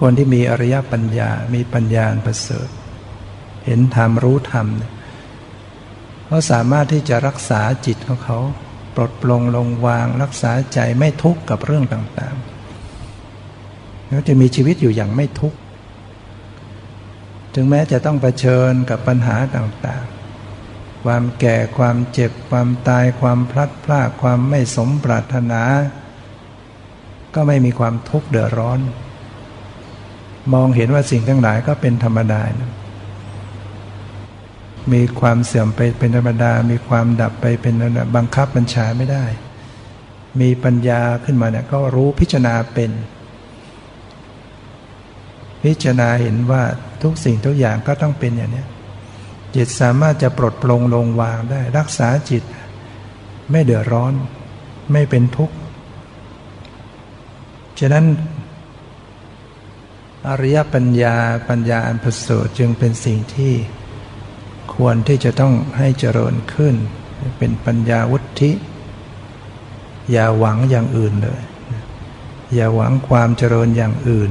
[0.00, 2.68] คนที่มีอริยปัญญา มีปัญญาประเสริฐ
[3.66, 4.66] เห็นธรรมรู้ธรรม
[6.26, 8.38] เขาสามารถที่จะรักษาจิตของเขา
[8.94, 15.58] ปลดปลงลงวางรักษาใจไม่ทุกข์กับเรื่องต่างๆแล้วจะมีชีวิตอยู่อย่างไม่ทุกข์
[17.54, 25.62] ถึงแม้จะต้องเผชิญกับปัญหาต่างๆ ความแก่ความเจ็บความตายความพลัดพรากความไม่สมปรารถนา
[27.34, 28.80] ก็ไม่มีความทุกข์เดือดร้อน
[30.52, 32.72] มองเห็นว่าสิ่งทั้งหลายก็เป็นธรรมดานะ
[34.92, 37.74] มีความเสื่อมไปเป็นธรรมดา มีความดับไปเป็น
[38.16, 39.24] บังคับบัญชาไม่ได้
[40.40, 42.90] มีปัญญาขึ้นมาเนี่ยก็รู้พิจารณาเป็น
[45.62, 46.62] พิจารณาเห็นว่า
[47.02, 48.64] ทุกสิ่งทุกอย่างก็ต้องเป็นอย่างนี้
[49.54, 52.42] จิตสามารถจะปลดปลงลงวางได้ รักษาจิต
[53.50, 54.12] ไม่เดือดร้อน
[54.92, 55.54] ไม่เป็นทุกข์
[57.78, 58.04] ฉะนั้น
[60.28, 61.16] อริยปัญญา
[61.48, 63.54] ปัญญาอันประเสริฐจึงเป็นสิ่งที่
[64.74, 66.74] ควรที่จะต้องให้เจริญขึ้น
[67.38, 68.50] เป็นปัญญาวุฒิ
[70.10, 71.42] อย่าหวังอย่างอื่นเลย
[72.54, 74.30] อย่าหวังความเจริญอย่างอื่น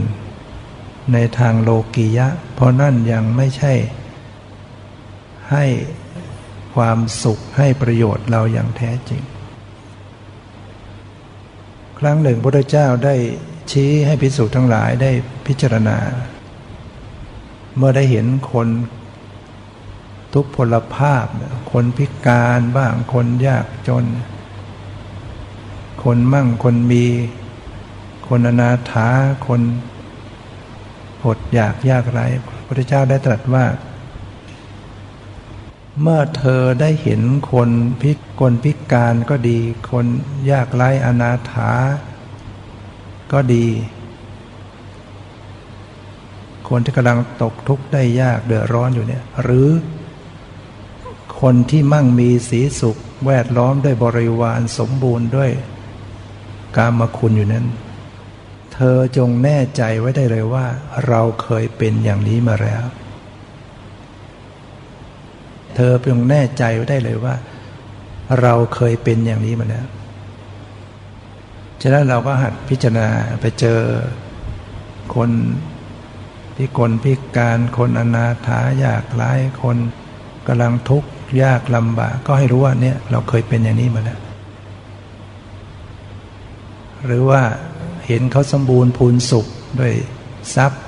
[1.13, 3.73] ในทางโลกียะ เพราะนั่นยังไม่ใช่
[5.51, 5.65] ให้
[6.75, 9.21] ความสุขให้ประโยชน์เราอย่างแท้จริง
[11.99, 13.15] ครั้งหนึ่งพระเจ้าได้
[13.71, 15.11] ชี้ให้พิสูจน์ทั้งหลายได้
[15.45, 15.97] พิจารณา
[17.77, 18.67] เมื่อได้เห็นคน
[20.33, 21.25] ทุกพลภาพ
[21.71, 24.05] คนพิการบ้างคนยากจน
[26.03, 27.05] คนมั่งคนมี
[28.27, 29.07] คนอนาถา
[29.47, 29.61] คน
[31.23, 33.65] หดอยากยากไร้พระพุทธเจ้าได้ตรัสว่า
[36.01, 37.69] เมื่อเธอได้เห็นคน
[38.01, 39.59] พิกลพิการก็ดี
[39.91, 40.05] คน
[40.51, 41.71] ยากไร้อนาถา
[43.33, 43.67] ก็ดี
[46.69, 49.69] คนที่กำลังตกทุกข์ได้ยากเดือดร้อนอยู่เนี่ย หรือ
[51.41, 55.51] คนที่มั่งมีสีสุข แวดล้อมด้วยบริวารสมบูรณ์ด้วย
[56.77, 57.65] กามคุณอยู่นั้น
[58.95, 60.65] อจงแน่ใจไว้ได้เลยว่า
[61.07, 62.83] เราเคยเป็นอย่างนี้มาแล้ว
[65.75, 67.35] เธอจงแน่ใจไว้ได้เลยว่า
[68.41, 69.85] เราเคยเป็นอย่างนี้มาแล้ว
[71.81, 73.07] ฉะนั้นเราก็หัดพิจารณา
[73.41, 73.79] ไปเจอ
[75.15, 75.31] คน
[76.55, 79.31] พิกลพิการคนอนาถายากไร้
[79.63, 79.77] คน
[80.47, 81.09] กำลังทุกข์
[81.43, 84.19] ยากลำบากก็ให้รู้ว่าเนี่ยเราเคยเป็นอย่างนี้มาแล้ว
[87.05, 87.41] หรือว่า
[88.07, 89.45] เห็นเขาสมบูรณ์พูนสุข
[89.79, 89.93] ด้วย
[90.55, 90.81] ทรัพย์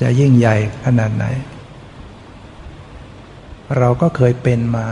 [0.00, 1.24] จะยิ่งใหญ่ขนาดไหน
[3.78, 4.86] เราก็เคยเป็นมา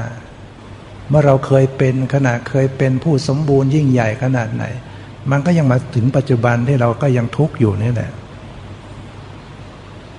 [1.08, 4.64] เมื่อเราเคยเป็นขณะเคยเป็นผู้สมบูรณ์ยิ่งใหญ่ขนาดไหน
[5.30, 8.10] มันก็ยังมาถึงปัจจุบันที่เราก็ยังทุกข์อยู่นี่แหละ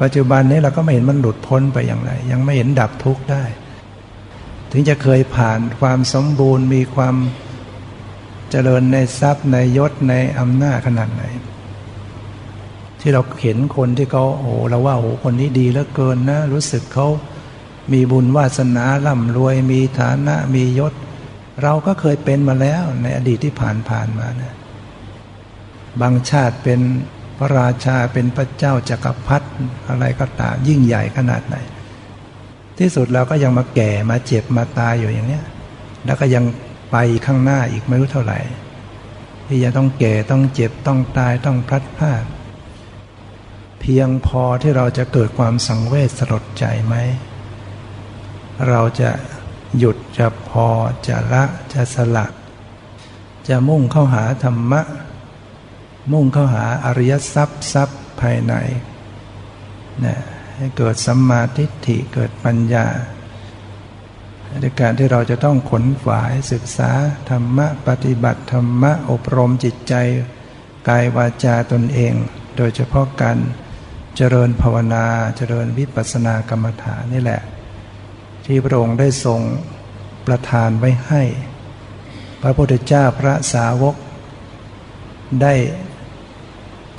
[0.01, 3.43] ปัจจุบันนี้เราก็ไม่เห็นมันหลุดพ้นไปอย่างไร ยังไม่เห็นดับทุกข์ได้
[4.71, 7.15] ถึงจะเคยผ่านความสมบูรณ์มีความ
[8.51, 11.23] เจริญในทรัพย์ในยศในอำนาจขนาดไหน
[12.99, 17.07] ที่เราเห็นคนที่เขาโอ้เราว่าโอ้คนนี้ดีเหลือเกินนะ รู้สึกเขา
[17.93, 20.93] มีบุญวาสนาร่ำรวยมีฐานะมียศ
[21.63, 24.53] เราก็เคยเป็นมาแล้วในอดีตที่ผ่านผ่านมานะ
[26.01, 26.79] บางชาติเป็น
[27.37, 29.47] พระราชาเป็นพระเจ้าจากักรพรรดิ
[29.89, 31.55] อะไรก็ตามยิ่งใหญ่ขนาดไหน
[32.79, 35.43] ที่สุดเราก็ยังมาแก่มาเจ็บมาตายอยู่อย่างเนี้ย
[36.05, 36.43] แล้วก็ยัง
[36.91, 38.39] ไปข้างหน้าอีกไม่รู้เท่าไหร่
[39.47, 42.25] ที่จะต้องแก่ต้องเจ็บต้องตายต้องพลัดพราก
[43.79, 46.95] เพียงพอที่เราจะเกิดความสังเวชสลดใจไหม
[48.69, 49.11] เราจะ
[49.77, 50.67] หยุดจะพอ
[51.07, 52.25] จะละจะสละ
[53.47, 54.81] จะมุ่งเข้าหาธรรมะ
[56.11, 58.53] มุ่งเข้าหาอริยทรัพย์ทรัพย์ภายใน
[60.05, 60.17] นะ
[60.55, 62.85] ให้เกิดสัมมาทิฏฐิเกิดปัญญา
[64.61, 66.91] ในการที่เราจะต้องขนฝายศึกษา
[67.29, 69.93] ธรรมะปฏิบัติธรรมะอบรมจิตใจ
[70.89, 72.13] กายวาจาตนเอง
[72.57, 73.37] โดยเฉพาะการ
[74.15, 75.05] เจริญภาวนา
[75.37, 77.41] เจริญวิปัสสนากรรมฐานนี่แหละ
[78.45, 79.41] ที่พระองค์ได้ทรง
[80.27, 81.23] ประทานไว้ให้
[82.41, 83.95] พระพุทธเจ้าพระสาวก
[85.41, 85.53] ได้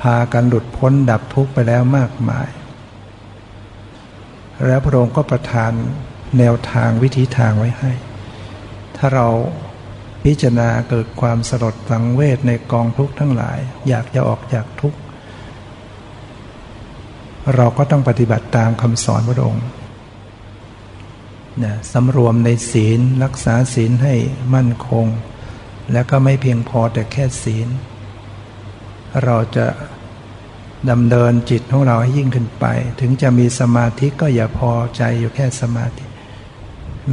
[0.02, 2.48] พากันหลุดพ้นดับทุกข์ไปแล้วมากมาย
[4.66, 5.72] แล้วพระองค์ก็ประทาน
[6.38, 7.92] แนวทางวิธีทางไว้ให้
[8.96, 9.28] ถ้าเรา
[10.24, 13.58] พิจารณาเกิดความสลดสังเวชในกองทุกข์ทั้งหลาย
[13.88, 14.98] อยากจะออกจากทุกข์
[17.54, 19.66] เราก็ต้องปฏิบัติตามคำสอนพระองค์
[21.64, 24.14] นะสำรวมในศีลรักษาศีลให้
[24.54, 25.06] มั่นคง
[25.92, 27.68] แล้วก็ไม่เพียงพอแต่แค่ศีล
[29.24, 29.66] เราจะ
[30.90, 32.64] ดำเนินจิตของเราให้ยิ่งขึ้นไป
[33.00, 36.07] ถึงจะมีสมาธิก็อย่าพอใจอยู่แค่สมาธิ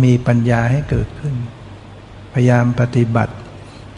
[0.03, 1.35] มีปัญญาให้เกิดขึ้น
[2.33, 3.33] พยายามปฏิบัติ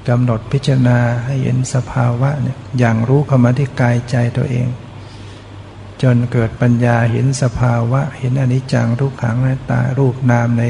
[0.09, 4.67] กำหนดพิจารณาให้เห็นสภาวะเนี่ยอย่างรู้เข้ามาที่กายใจตัวเอง
[6.01, 10.63] จนเกิดปัญญาเห็นสภาวะ เห็นอนิจจังทุกขังในตารูปนามใน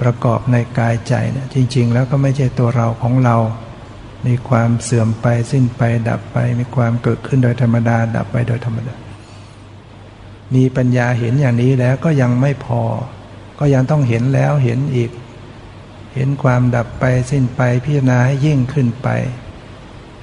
[0.00, 3.36] ประกอบในกายใจเนี่ยจริง ๆ แล้วก็ไม่ใช่ตัวเราของเรา
[4.26, 8.94] มีความเสื่อมไปสิ้นไปดับไป มีความเกิดขึ้นโดยธรรมดา ดับไปโดยธรรมดา
[10.54, 12.82] มีปัญญาเห็นอย่างนี้แล้วก็ยังไม่พอ
[13.58, 15.10] ก็ยังต้องเห็นแล้วเห็นอีก
[16.14, 19.08] เห็นความดับไปสิ้นไปพิจารณาให้ยิ่งขึ้นไป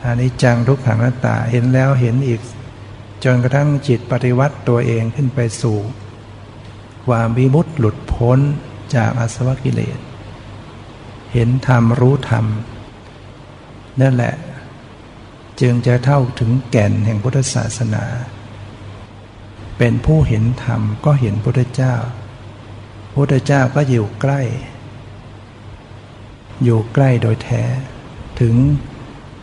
[0.03, 2.41] อันนี้จังทุกขังนัตตาเห็นแล้วเห็นอีก
[3.23, 5.77] จนกระทั่งจิตปฏิวัติตัวเองขึ้นไปสู่
[7.05, 8.39] ความวิมุตต์หลุดพ้น
[8.95, 9.99] จากอสวกิเลส
[11.33, 12.45] เห็นธรรมรู้ธรรม
[14.01, 14.33] นั่นแหละ
[15.61, 18.05] จึงจะเท่าถึงแก่นแห่งพุทธศาสนา
[19.77, 21.95] เป็นผู้เห็นธรรมก็เห็นพุทธเจ้า
[23.15, 24.41] พุทธเจ้าก็อยู่ใกล้
[26.63, 27.63] อยู่ใกล้โดยแท้
[28.41, 28.55] ถึง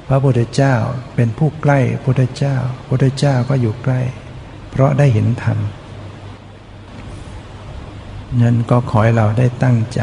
[0.09, 0.75] พระพุทธเจ้า
[1.15, 2.57] เป็นผู้ใกล้พุทธเจ้า
[2.89, 4.01] พุทธเจ้าก็อยู่ใกล้
[4.71, 5.59] เพราะได้เห็นธรรม
[8.43, 10.01] นั้นก็ขอให้เราได้ตั้งใจ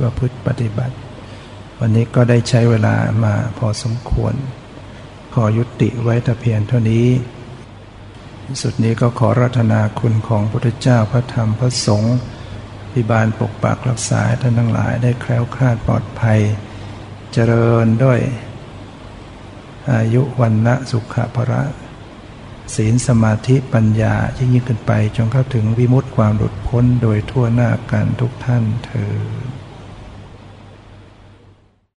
[0.00, 0.94] ว่าพฤติปฏิบัติ
[1.78, 2.94] วันนี้ก็ได้ใช้เวลา
[3.24, 4.34] มาพอสมควร
[5.34, 7.06] ขอยุติไว้แต่เพียงเท่านี้
[8.62, 12.16] สุดนี้ก็ขอรัตนาคุณของพุทธเจ้าพระธรรมพระสงฆ์
[12.96, 16.40] พิบาลปกปักรักษาท่านทั้งหลายได้แคล้วคลาดปลอดภัย
[17.32, 18.20] เจริญด้วย
[19.92, 21.62] อายุวันละสุขภระ
[22.74, 29.14] ศีลสมาธิปัญญายิ่งยิ่งขึ้นไป จนเข้าถึงวิมุตติความหลุดพ้นโดยทั่วหน้ากันทุกท่านเธอ